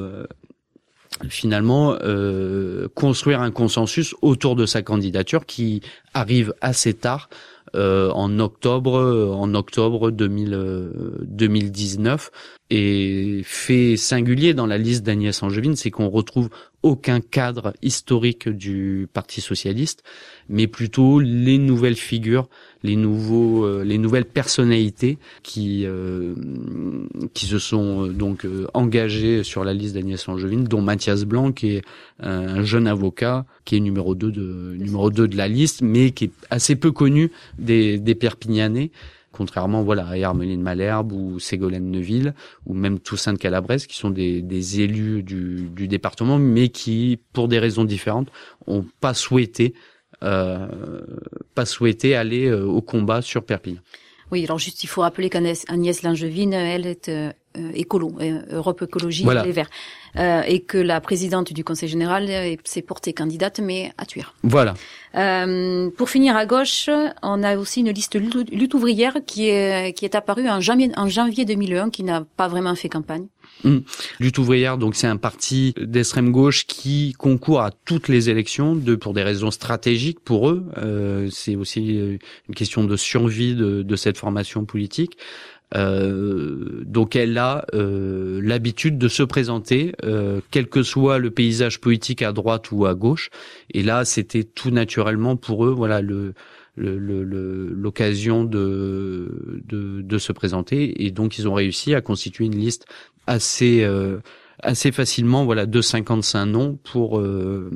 finalement 1.27 1.97
euh, 2.01 2.87
construire 2.95 3.41
un 3.41 3.51
consensus 3.51 4.15
autour 4.21 4.55
de 4.55 4.65
sa 4.65 4.81
candidature 4.81 5.45
qui 5.45 5.81
arrive 6.13 6.53
assez 6.61 6.93
tard 6.93 7.29
euh, 7.75 8.09
en 8.11 8.39
octobre 8.39 9.35
en 9.37 9.53
octobre 9.53 10.11
2000, 10.11 10.91
2019 11.23 12.31
et 12.71 13.41
fait 13.43 13.97
singulier 13.97 14.53
dans 14.53 14.65
la 14.65 14.77
liste 14.77 15.03
d'Agnès 15.03 15.43
Angevine 15.43 15.75
c'est 15.75 15.91
qu'on 15.91 16.09
retrouve 16.09 16.49
aucun 16.81 17.19
cadre 17.19 17.73
historique 17.81 18.49
du 18.49 19.07
Parti 19.13 19.41
socialiste 19.41 20.03
mais 20.47 20.67
plutôt 20.67 21.19
les 21.19 21.57
nouvelles 21.57 21.95
figures 21.95 22.47
les 22.83 22.95
nouveaux, 22.95 23.83
les 23.83 23.97
nouvelles 23.97 24.25
personnalités 24.25 25.17
qui 25.43 25.85
qui 27.33 27.45
se 27.45 27.59
sont 27.59 28.07
donc 28.07 28.47
engagées 28.73 29.43
sur 29.43 29.63
la 29.63 29.73
liste 29.73 29.95
d'Agnès 29.95 30.25
Langevin, 30.27 30.63
dont 30.63 30.81
Mathias 30.81 31.25
Blanc, 31.25 31.51
qui 31.51 31.75
est 31.75 31.81
un 32.19 32.63
jeune 32.63 32.87
avocat, 32.87 33.45
qui 33.65 33.77
est 33.77 33.79
numéro 33.79 34.15
2 34.15 34.31
de 34.31 34.75
numéro 34.77 35.09
2 35.09 35.27
de 35.27 35.37
la 35.37 35.47
liste, 35.47 35.81
mais 35.81 36.11
qui 36.11 36.25
est 36.25 36.31
assez 36.49 36.75
peu 36.75 36.91
connu 36.91 37.31
des, 37.57 37.97
des 37.99 38.15
Perpignanais 38.15 38.91
contrairement 39.31 39.83
voilà 39.83 40.07
à 40.07 40.17
Hermeline 40.17 40.61
Malherbe 40.61 41.11
ou 41.11 41.39
Ségolène 41.39 41.89
Neuville 41.89 42.33
ou 42.65 42.73
même 42.73 42.99
Toussaint 42.99 43.33
de 43.33 43.37
Calabrese 43.37 43.87
qui 43.87 43.95
sont 43.95 44.09
des, 44.09 44.41
des 44.41 44.81
élus 44.81 45.23
du, 45.23 45.69
du, 45.73 45.87
département 45.87 46.37
mais 46.39 46.69
qui 46.69 47.19
pour 47.33 47.47
des 47.47 47.59
raisons 47.59 47.85
différentes 47.85 48.29
ont 48.67 48.85
pas 48.99 49.13
souhaité 49.13 49.73
euh, 49.75 49.98
pas 50.21 51.65
souhaité 51.65 52.15
aller 52.15 52.47
euh, 52.47 52.65
au 52.65 52.81
combat 52.81 53.21
sur 53.21 53.43
Perpignan. 53.43 53.81
Oui, 54.31 54.43
alors 54.43 54.59
juste 54.59 54.83
il 54.83 54.87
faut 54.87 55.01
rappeler 55.01 55.29
qu'Agnès 55.29 55.65
Langevin, 56.03 56.51
elle 56.51 56.85
est 56.85 57.09
euh, 57.09 57.31
euh, 57.57 57.71
écolo, 57.73 58.15
euh, 58.21 58.41
Europe 58.51 58.83
Écologie 58.83 59.25
Les 59.25 59.51
Verts, 59.51 59.69
euh, 60.17 60.43
et 60.45 60.59
que 60.59 60.77
la 60.77 61.01
présidente 61.01 61.51
du 61.51 61.63
Conseil 61.63 61.89
général 61.89 62.29
s'est 62.63 62.83
portée 62.83 63.13
candidate, 63.13 63.59
mais 63.59 63.91
à 63.97 64.05
tuer. 64.05 64.23
Voilà. 64.43 64.75
Euh, 65.15 65.89
pour 65.97 66.09
finir 66.11 66.37
à 66.37 66.45
gauche, 66.45 66.89
on 67.23 67.41
a 67.41 67.57
aussi 67.57 67.79
une 67.79 67.89
liste 67.89 68.15
lutte 68.15 68.73
ouvrière 68.75 69.17
qui 69.25 69.49
est 69.49 69.93
qui 69.93 70.05
est 70.05 70.13
apparue 70.13 70.47
en 70.47 70.61
janvier 70.61 70.91
en 70.95 71.07
janvier 71.07 71.45
2001, 71.45 71.89
qui 71.89 72.03
n'a 72.03 72.23
pas 72.37 72.47
vraiment 72.47 72.75
fait 72.75 72.89
campagne. 72.89 73.25
Hum. 73.65 73.83
Lutte 74.21 74.37
ouvrière, 74.37 74.77
donc 74.77 74.95
c'est 74.95 75.07
un 75.07 75.17
parti 75.17 75.73
d'extrême 75.77 76.31
gauche 76.31 76.65
qui 76.65 77.13
concourt 77.17 77.61
à 77.61 77.71
toutes 77.71 78.07
les 78.07 78.29
élections, 78.29 78.73
de 78.73 78.95
pour 78.95 79.13
des 79.13 79.23
raisons 79.23 79.51
stratégiques 79.51 80.21
pour 80.21 80.49
eux. 80.49 80.65
Euh, 80.77 81.27
c'est 81.29 81.57
aussi 81.57 82.19
une 82.47 82.55
question 82.55 82.85
de 82.85 82.95
survie 82.95 83.55
de, 83.55 83.83
de 83.83 83.95
cette 83.97 84.17
formation 84.17 84.63
politique. 84.63 85.17
Euh, 85.75 86.83
donc 86.83 87.15
elle 87.15 87.37
a 87.37 87.65
euh, 87.73 88.39
l'habitude 88.43 88.97
de 88.97 89.07
se 89.07 89.23
présenter, 89.23 89.93
euh, 90.03 90.41
quel 90.51 90.67
que 90.67 90.81
soit 90.81 91.19
le 91.19 91.29
paysage 91.29 91.79
politique 91.79 92.21
à 92.21 92.31
droite 92.31 92.71
ou 92.71 92.85
à 92.85 92.95
gauche. 92.95 93.29
Et 93.73 93.83
là, 93.83 94.05
c'était 94.05 94.43
tout 94.43 94.71
naturellement 94.71 95.35
pour 95.35 95.65
eux, 95.65 95.71
voilà 95.71 96.01
le 96.01 96.33
l'occasion 96.75 98.43
de, 98.43 99.61
de, 99.65 100.01
de 100.01 100.17
se 100.17 100.31
présenter 100.31 101.05
et 101.05 101.11
donc 101.11 101.37
ils 101.37 101.47
ont 101.47 101.53
réussi 101.53 101.93
à 101.93 102.01
constituer 102.01 102.45
une 102.45 102.55
liste 102.55 102.85
assez 103.27 103.83
euh, 103.83 104.19
assez 104.61 104.91
facilement 104.91 105.45
voilà 105.45 105.65
de 105.65 105.81
55 105.81 106.45
noms 106.45 106.79
pour 106.83 107.19
euh, 107.19 107.69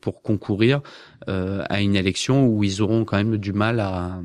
pour 0.00 0.22
concourir 0.22 0.80
euh, 1.28 1.64
à 1.68 1.80
une 1.80 1.96
élection 1.96 2.46
où 2.46 2.64
ils 2.64 2.82
auront 2.82 3.04
quand 3.04 3.16
même 3.16 3.36
du 3.36 3.52
mal 3.52 3.80
à 3.80 4.20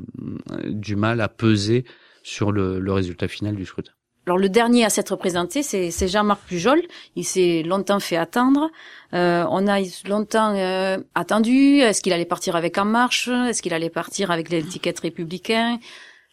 du 0.66 0.96
mal 0.96 1.20
à 1.20 1.28
peser 1.28 1.84
sur 2.22 2.52
le, 2.52 2.78
le 2.78 2.92
résultat 2.92 3.28
final 3.28 3.56
du 3.56 3.64
scrutin. 3.64 3.92
Alors 4.28 4.36
le 4.36 4.50
dernier 4.50 4.84
à 4.84 4.90
s'être 4.90 5.16
présenté, 5.16 5.62
c'est 5.62 6.06
Jean-Marc 6.06 6.42
Pujol. 6.46 6.82
Il 7.16 7.24
s'est 7.24 7.62
longtemps 7.62 7.98
fait 7.98 8.18
attendre. 8.18 8.70
Euh, 9.14 9.46
on 9.48 9.66
a 9.66 9.80
longtemps 10.06 10.54
euh, 10.54 10.98
attendu. 11.14 11.78
Est-ce 11.78 12.02
qu'il 12.02 12.12
allait 12.12 12.26
partir 12.26 12.54
avec 12.54 12.76
En 12.76 12.84
Marche? 12.84 13.28
Est-ce 13.28 13.62
qu'il 13.62 13.72
allait 13.72 13.88
partir 13.88 14.30
avec 14.30 14.50
l'étiquette 14.50 15.00
républicain? 15.00 15.78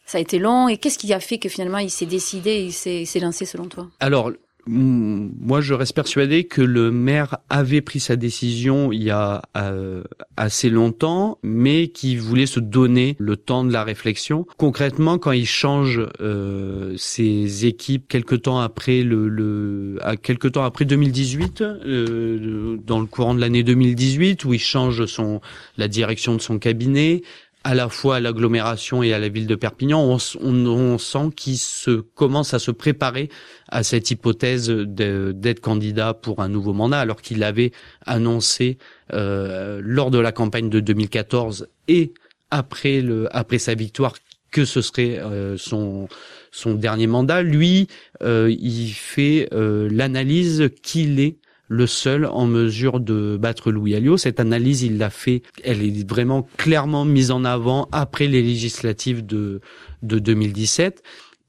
Ça 0.05 0.17
a 0.17 0.21
été 0.21 0.39
long. 0.39 0.67
Et 0.67 0.75
qu'est-ce 0.75 0.97
qui 0.97 1.13
a 1.13 1.21
fait 1.21 1.37
que 1.37 1.47
finalement 1.47 1.77
il 1.77 1.89
s'est 1.89 2.05
décidé, 2.05 2.65
il 2.65 2.73
s'est 2.73 3.19
lancé 3.21 3.45
selon 3.45 3.69
toi? 3.69 3.87
Alors 4.01 4.29
moi, 4.67 5.61
je 5.61 5.73
reste 5.73 5.93
persuadé 5.93 6.45
que 6.45 6.61
le 6.61 6.91
maire 6.91 7.37
avait 7.49 7.81
pris 7.81 7.99
sa 7.99 8.15
décision 8.15 8.91
il 8.91 9.03
y 9.03 9.11
a 9.11 9.43
euh, 9.55 10.03
assez 10.37 10.69
longtemps, 10.69 11.37
mais 11.43 11.89
qui 11.89 12.15
voulait 12.15 12.47
se 12.47 12.59
donner 12.59 13.15
le 13.19 13.37
temps 13.37 13.63
de 13.63 13.71
la 13.71 13.83
réflexion. 13.83 14.47
Concrètement, 14.57 15.19
quand 15.19 15.33
il 15.33 15.45
change 15.45 16.01
euh, 16.19 16.95
ses 16.97 17.65
équipes 17.65 18.07
quelque 18.07 18.35
temps 18.35 18.59
après 18.59 19.03
le, 19.03 19.27
le 19.27 19.97
à 20.01 20.17
quelque 20.17 20.47
temps 20.47 20.63
après 20.63 20.85
2018, 20.85 21.61
euh, 21.61 22.77
dans 22.85 22.99
le 22.99 23.05
courant 23.05 23.35
de 23.35 23.41
l'année 23.41 23.63
2018, 23.63 24.45
où 24.45 24.53
il 24.53 24.59
change 24.59 25.05
son 25.05 25.41
la 25.77 25.87
direction 25.87 26.35
de 26.35 26.41
son 26.41 26.57
cabinet, 26.57 27.21
à 27.65 27.73
la 27.73 27.89
fois 27.89 28.17
à 28.17 28.19
l'agglomération 28.19 29.01
et 29.01 29.11
à 29.11 29.17
la 29.17 29.27
ville 29.27 29.47
de 29.47 29.55
Perpignan, 29.55 29.99
on, 29.99 30.19
on, 30.43 30.97
sent 30.99 31.31
qu'il 31.35 31.57
se 31.57 31.99
commence 31.99 32.53
à 32.53 32.59
se 32.59 32.69
préparer 32.69 33.27
à 33.69 33.81
cette 33.81 34.11
hypothèse 34.11 34.69
d'être 34.69 35.61
candidat 35.61 36.13
pour 36.13 36.41
un 36.41 36.47
nouveau 36.47 36.73
mandat, 36.73 36.99
alors 36.99 37.23
qu'il 37.23 37.43
avait 37.43 37.71
annoncé 38.05 38.77
euh, 39.13 39.81
lors 39.83 40.11
de 40.11 40.19
la 40.19 40.31
campagne 40.31 40.69
de 40.69 40.79
2014 40.79 41.67
et 41.87 42.13
après 42.51 43.01
le 43.01 43.35
après 43.35 43.57
sa 43.57 43.73
victoire 43.73 44.13
que 44.51 44.63
ce 44.63 44.81
serait 44.81 45.17
euh, 45.17 45.57
son 45.57 46.07
son 46.51 46.75
dernier 46.75 47.07
mandat. 47.07 47.41
Lui, 47.41 47.87
euh, 48.21 48.55
il 48.59 48.91
fait 48.91 49.49
euh, 49.53 49.89
l'analyse 49.91 50.69
qu'il 50.83 51.19
est 51.19 51.37
le 51.67 51.87
seul 51.87 52.25
en 52.25 52.45
mesure 52.45 52.99
de 52.99 53.37
battre 53.37 53.71
Louis 53.71 53.95
Alliot. 53.95 54.17
Cette 54.17 54.39
analyse, 54.39 54.83
il 54.83 54.97
l'a 54.97 55.09
fait, 55.09 55.41
elle 55.63 55.81
est 55.81 56.07
vraiment 56.07 56.47
clairement 56.57 57.05
mise 57.05 57.31
en 57.31 57.43
avant 57.43 57.87
après 57.91 58.27
les 58.27 58.41
législatives 58.41 59.25
de, 59.25 59.61
de 60.03 60.19
2017 60.19 61.03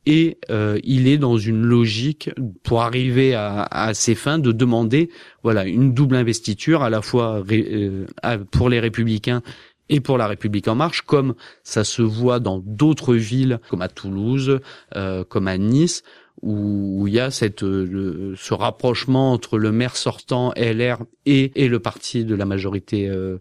et 0.06 0.38
euh, 0.50 0.78
il 0.84 1.08
est 1.08 1.18
dans 1.18 1.36
une 1.36 1.62
logique 1.62 2.30
pour 2.62 2.82
arriver 2.82 3.34
à, 3.34 3.62
à, 3.62 3.92
ses 3.92 4.14
fins 4.14 4.38
de 4.38 4.52
demander 4.52 5.10
voilà 5.42 5.66
une 5.66 5.92
double 5.92 6.14
investiture 6.14 6.84
à 6.84 6.90
la 6.90 7.02
fois 7.02 7.42
euh, 7.50 8.06
pour 8.52 8.68
les 8.68 8.78
républicains 8.78 9.42
et 9.88 10.00
pour 10.00 10.18
la 10.18 10.26
République 10.26 10.68
en 10.68 10.74
marche, 10.74 11.02
comme 11.02 11.34
ça 11.62 11.84
se 11.84 12.02
voit 12.02 12.40
dans 12.40 12.58
d'autres 12.58 13.14
villes, 13.14 13.60
comme 13.70 13.82
à 13.82 13.88
Toulouse, 13.88 14.60
euh, 14.96 15.24
comme 15.24 15.48
à 15.48 15.58
Nice, 15.58 16.02
où 16.42 17.06
il 17.06 17.14
y 17.14 17.20
a 17.20 17.30
cette 17.30 17.62
euh, 17.62 18.34
ce 18.36 18.54
rapprochement 18.54 19.32
entre 19.32 19.58
le 19.58 19.72
maire 19.72 19.96
sortant 19.96 20.52
LR 20.56 20.98
et, 21.24 21.52
et 21.54 21.68
le 21.68 21.80
parti 21.80 22.24
de 22.24 22.34
la 22.34 22.44
majorité 22.44 23.08
euh, 23.08 23.38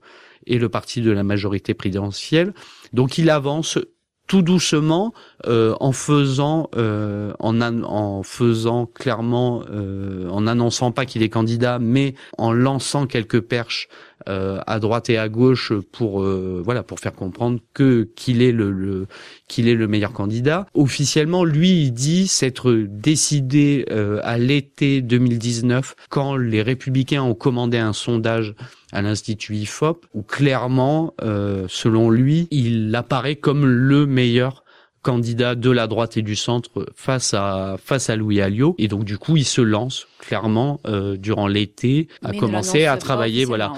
et 0.47 0.59
le 0.59 0.69
parti 0.69 1.01
de 1.01 1.11
la 1.11 1.23
majorité 1.23 1.73
présidentielle. 1.73 2.53
Donc 2.93 3.17
il 3.17 3.29
avance 3.29 3.79
tout 4.27 4.41
doucement 4.41 5.13
euh, 5.45 5.75
en 5.79 5.91
faisant 5.91 6.69
euh, 6.75 7.33
en, 7.39 7.61
en 7.61 8.23
faisant 8.23 8.85
clairement 8.87 9.63
euh, 9.69 10.27
en 10.29 10.47
annonçant 10.47 10.91
pas 10.91 11.05
qu'il 11.05 11.21
est 11.21 11.29
candidat 11.29 11.77
mais 11.79 12.15
en 12.37 12.51
lançant 12.51 13.05
quelques 13.05 13.41
perches 13.41 13.87
à 14.27 14.79
droite 14.79 15.11
et 15.11 15.19
à 15.19 15.29
gauche 15.29 15.71
pour 15.91 16.23
voilà 16.23 16.81
pour 16.81 16.99
faire 16.99 17.13
comprendre 17.13 17.59
que 17.75 18.09
qu'il 18.15 18.41
est 18.41 18.53
le, 18.53 18.71
le 18.71 19.07
qu'il 19.47 19.67
est 19.67 19.75
le 19.75 19.87
meilleur 19.87 20.13
candidat. 20.13 20.65
Officiellement 20.73 21.43
lui 21.43 21.83
il 21.83 21.91
dit 21.91 22.27
s'être 22.27 22.71
décidé 22.71 23.85
à 24.23 24.39
l'été 24.39 25.01
2019 25.01 25.95
quand 26.09 26.37
les 26.37 26.63
républicains 26.63 27.21
ont 27.21 27.35
commandé 27.35 27.77
un 27.77 27.93
sondage 27.93 28.55
à 28.95 29.01
l'Institut 29.01 29.55
IFOP, 29.55 30.05
où 30.13 30.23
clairement, 30.23 31.13
euh, 31.21 31.65
selon 31.67 32.09
lui, 32.09 32.47
il 32.49 32.95
apparaît 32.95 33.35
comme 33.35 33.65
le 33.65 34.05
meilleur 34.05 34.63
candidat 35.01 35.53
de 35.53 35.69
la 35.69 35.85
droite 35.85 36.17
et 36.17 36.23
du 36.23 36.35
centre 36.35 36.87
face 36.95 37.35
à 37.35 37.75
face 37.83 38.09
à 38.09 38.15
Louis 38.15 38.41
Alliot. 38.41 38.73
Et 38.79 38.87
donc 38.87 39.03
du 39.03 39.19
coup 39.19 39.37
il 39.37 39.45
se 39.45 39.61
lance 39.61 40.07
clairement 40.17 40.79
euh, 40.87 41.15
durant 41.15 41.47
l'été 41.47 42.07
à 42.23 42.31
commencer 42.33 42.85
à 42.85 42.97
travailler 42.97 43.45
voilà. 43.45 43.71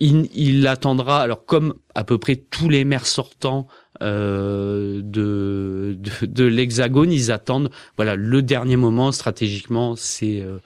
il, 0.00 0.28
il 0.34 0.66
attendra 0.66 1.22
alors 1.22 1.44
comme 1.44 1.74
à 1.94 2.02
peu 2.02 2.18
près 2.18 2.34
tous 2.34 2.68
les 2.68 2.84
maires 2.84 3.06
sortants 3.06 3.68
euh, 4.02 5.00
de, 5.04 5.96
de, 5.96 6.26
de 6.26 6.44
l'hexagone 6.44 7.12
ils 7.12 7.30
attendent 7.30 7.70
voilà 7.96 8.16
le 8.16 8.42
dernier 8.42 8.76
moment 8.76 9.12
stratégiquement 9.12 9.94
c'est 9.94 10.40
euh, 10.40 10.58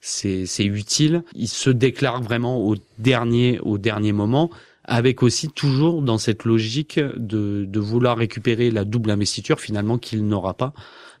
c'est 0.00 0.64
utile. 0.64 1.22
Il 1.34 1.48
se 1.48 1.70
déclare 1.70 2.22
vraiment 2.22 2.58
au 2.58 2.76
dernier 2.98 3.58
au 3.60 3.78
dernier 3.78 4.12
moment 4.12 4.50
avec 4.88 5.22
aussi 5.22 5.48
toujours 5.48 6.00
dans 6.00 6.16
cette 6.16 6.44
logique 6.44 6.98
de, 6.98 7.66
de 7.68 7.80
vouloir 7.80 8.16
récupérer 8.16 8.70
la 8.70 8.84
double 8.84 9.10
investiture 9.10 9.60
finalement 9.60 9.98
qu'il 9.98 10.26
n'aura 10.26 10.54
pas, 10.54 10.72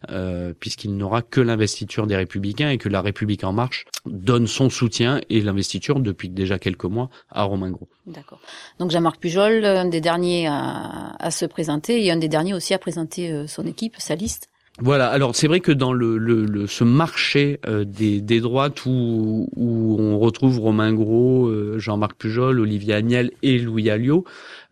euh, 0.08 0.54
puisqu'il 0.58 0.96
n'aura 0.96 1.20
que 1.20 1.42
l'investiture 1.42 2.06
des 2.06 2.16
Républicains 2.16 2.70
et 2.70 2.78
que 2.78 2.88
la 2.88 3.02
République 3.02 3.44
en 3.44 3.52
marche 3.52 3.84
donne 4.06 4.46
son 4.46 4.70
soutien 4.70 5.20
et 5.28 5.42
l'investiture 5.42 6.00
depuis 6.00 6.30
déjà 6.30 6.58
quelques 6.58 6.84
mois 6.84 7.10
à 7.30 7.42
Romain 7.42 7.70
Gros. 7.70 7.88
D'accord. 8.06 8.40
Donc 8.78 8.90
Jean-Marc 8.90 9.20
Pujol, 9.20 9.62
un 9.64 9.84
des 9.84 10.00
derniers 10.00 10.46
à, 10.46 11.14
à, 11.18 11.30
se 11.30 11.44
présenter 11.44 12.02
et 12.02 12.10
un 12.10 12.16
des 12.16 12.28
derniers 12.28 12.54
aussi 12.54 12.72
à 12.72 12.78
présenter 12.78 13.30
euh, 13.30 13.46
son 13.46 13.66
équipe, 13.66 13.96
sa 13.98 14.14
liste. 14.14 14.48
Voilà. 14.80 15.08
Alors 15.08 15.34
c'est 15.34 15.48
vrai 15.48 15.60
que 15.60 15.72
dans 15.72 15.92
le, 15.92 16.18
le, 16.18 16.66
ce 16.66 16.84
marché 16.84 17.58
euh, 17.66 17.84
des, 17.84 18.20
des 18.20 18.40
droites 18.40 18.86
où, 18.86 19.48
où 19.56 19.96
on 19.98 20.18
retrouve 20.18 20.60
Romain 20.60 20.92
Gros, 20.92 21.48
euh, 21.48 21.78
Jean-Marc 21.78 22.16
Pujol, 22.16 22.60
Olivier 22.60 22.94
Agnel 22.94 23.32
et 23.42 23.58
Louis 23.58 23.90
Alliot, 23.90 24.24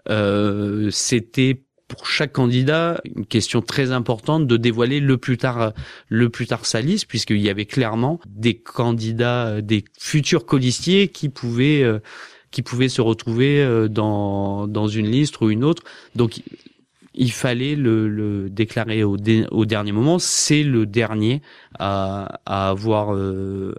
euh, 0.09 0.91
c'était 0.93 1.63
pour 1.89 2.07
chaque 2.07 2.33
candidat 2.33 3.01
une 3.17 3.27
question 3.27 3.63
très 3.63 3.91
importante 3.91 4.47
de 4.47 4.57
dévoiler 4.57 5.01
le 5.01 5.19
plus 5.19 5.39
tard 5.39 5.73
le 6.09 6.29
plus 6.31 6.47
tard 6.47 6.67
sa 6.67 6.81
liste 6.81 7.07
puisqu'il 7.07 7.41
y 7.41 7.49
avait 7.49 7.67
clairement 7.67 8.21
des 8.27 8.57
candidats, 8.57 9.61
des 9.61 9.85
futurs 9.99 10.47
colistiers 10.47 11.09
qui 11.09 11.29
pouvaient 11.29 11.85
qui 12.51 12.63
pouvaient 12.63 12.89
se 12.89 13.01
retrouver 13.01 13.87
dans 13.89 14.67
dans 14.67 14.89
une 14.89 15.07
liste 15.07 15.41
ou 15.41 15.51
une 15.51 15.63
autre. 15.63 15.85
Donc 16.17 16.41
il 17.17 17.33
fallait 17.33 17.75
le, 17.75 18.49
déclarer 18.51 19.03
au, 19.03 19.17
au, 19.51 19.65
dernier 19.67 19.93
moment. 19.93 20.19
C'est 20.19 20.63
le 20.63 20.87
dernier 20.87 21.43
à, 21.79 22.41
à 22.47 22.69
avoir 22.69 23.17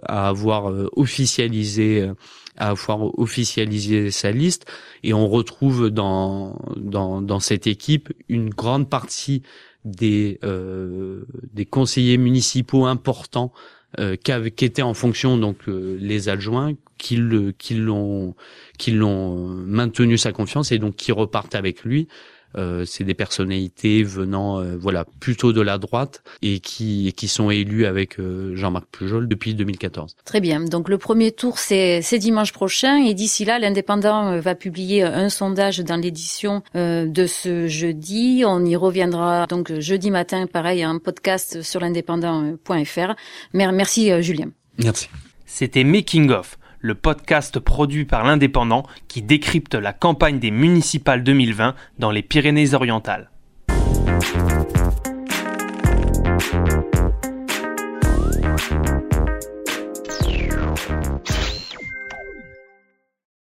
à 0.06 0.28
avoir 0.28 0.72
officialisé 0.96 2.10
à 2.58 2.70
avoir 2.70 3.18
officialisé 3.18 4.10
sa 4.10 4.32
liste 4.32 4.66
et 5.02 5.14
on 5.14 5.28
retrouve 5.28 5.90
dans 5.90 6.58
dans, 6.76 7.22
dans 7.22 7.40
cette 7.40 7.66
équipe 7.66 8.12
une 8.28 8.50
grande 8.50 8.90
partie 8.90 9.42
des 9.84 10.38
euh, 10.44 11.24
des 11.52 11.64
conseillers 11.64 12.18
municipaux 12.18 12.84
importants 12.86 13.52
euh, 13.98 14.16
qui, 14.16 14.32
étaient 14.64 14.82
en 14.82 14.94
fonction 14.94 15.38
donc 15.38 15.68
euh, 15.68 15.96
les 16.00 16.28
adjoints 16.28 16.74
le 17.12 17.52
qui 17.52 17.74
l'ont 17.74 18.34
qui 18.76 18.90
l'ont 18.90 19.46
maintenu 19.46 20.18
sa 20.18 20.32
confiance 20.32 20.72
et 20.72 20.78
donc 20.78 20.96
qui 20.96 21.12
repartent 21.12 21.54
avec 21.54 21.84
lui 21.84 22.08
euh, 22.56 22.84
c'est 22.86 23.04
des 23.04 23.14
personnalités 23.14 24.02
venant 24.02 24.60
euh, 24.60 24.76
voilà 24.78 25.04
plutôt 25.20 25.52
de 25.52 25.60
la 25.60 25.78
droite 25.78 26.22
et 26.42 26.60
qui 26.60 27.12
qui 27.16 27.28
sont 27.28 27.50
élus 27.50 27.86
avec 27.86 28.18
euh, 28.18 28.56
Jean-Marc 28.56 28.86
Pujol 28.90 29.28
depuis 29.28 29.54
2014. 29.54 30.16
Très 30.24 30.40
bien. 30.40 30.60
Donc 30.60 30.88
le 30.88 30.98
premier 30.98 31.32
tour 31.32 31.58
c'est 31.58 32.02
dimanche 32.18 32.52
prochain 32.52 32.96
et 32.96 33.14
d'ici 33.14 33.44
là 33.44 33.58
l'indépendant 33.58 34.40
va 34.40 34.54
publier 34.54 35.02
un 35.02 35.28
sondage 35.28 35.78
dans 35.80 35.96
l'édition 35.96 36.62
de 36.74 37.26
ce 37.26 37.66
jeudi. 37.68 38.44
On 38.46 38.64
y 38.64 38.76
reviendra 38.76 39.46
donc 39.46 39.78
jeudi 39.78 40.10
matin 40.10 40.46
pareil 40.46 40.82
un 40.82 40.98
podcast 40.98 41.62
sur 41.62 41.80
l'indépendant.fr. 41.80 43.14
Merci 43.52 44.22
Julien. 44.22 44.48
Merci. 44.78 45.08
C'était 45.46 45.84
Making 45.84 46.30
of 46.30 46.57
le 46.80 46.94
podcast 46.94 47.58
produit 47.58 48.04
par 48.04 48.24
l'Indépendant 48.24 48.84
qui 49.08 49.22
décrypte 49.22 49.74
la 49.74 49.92
campagne 49.92 50.38
des 50.38 50.50
municipales 50.50 51.22
2020 51.24 51.74
dans 51.98 52.10
les 52.10 52.22
Pyrénées-Orientales. 52.22 53.30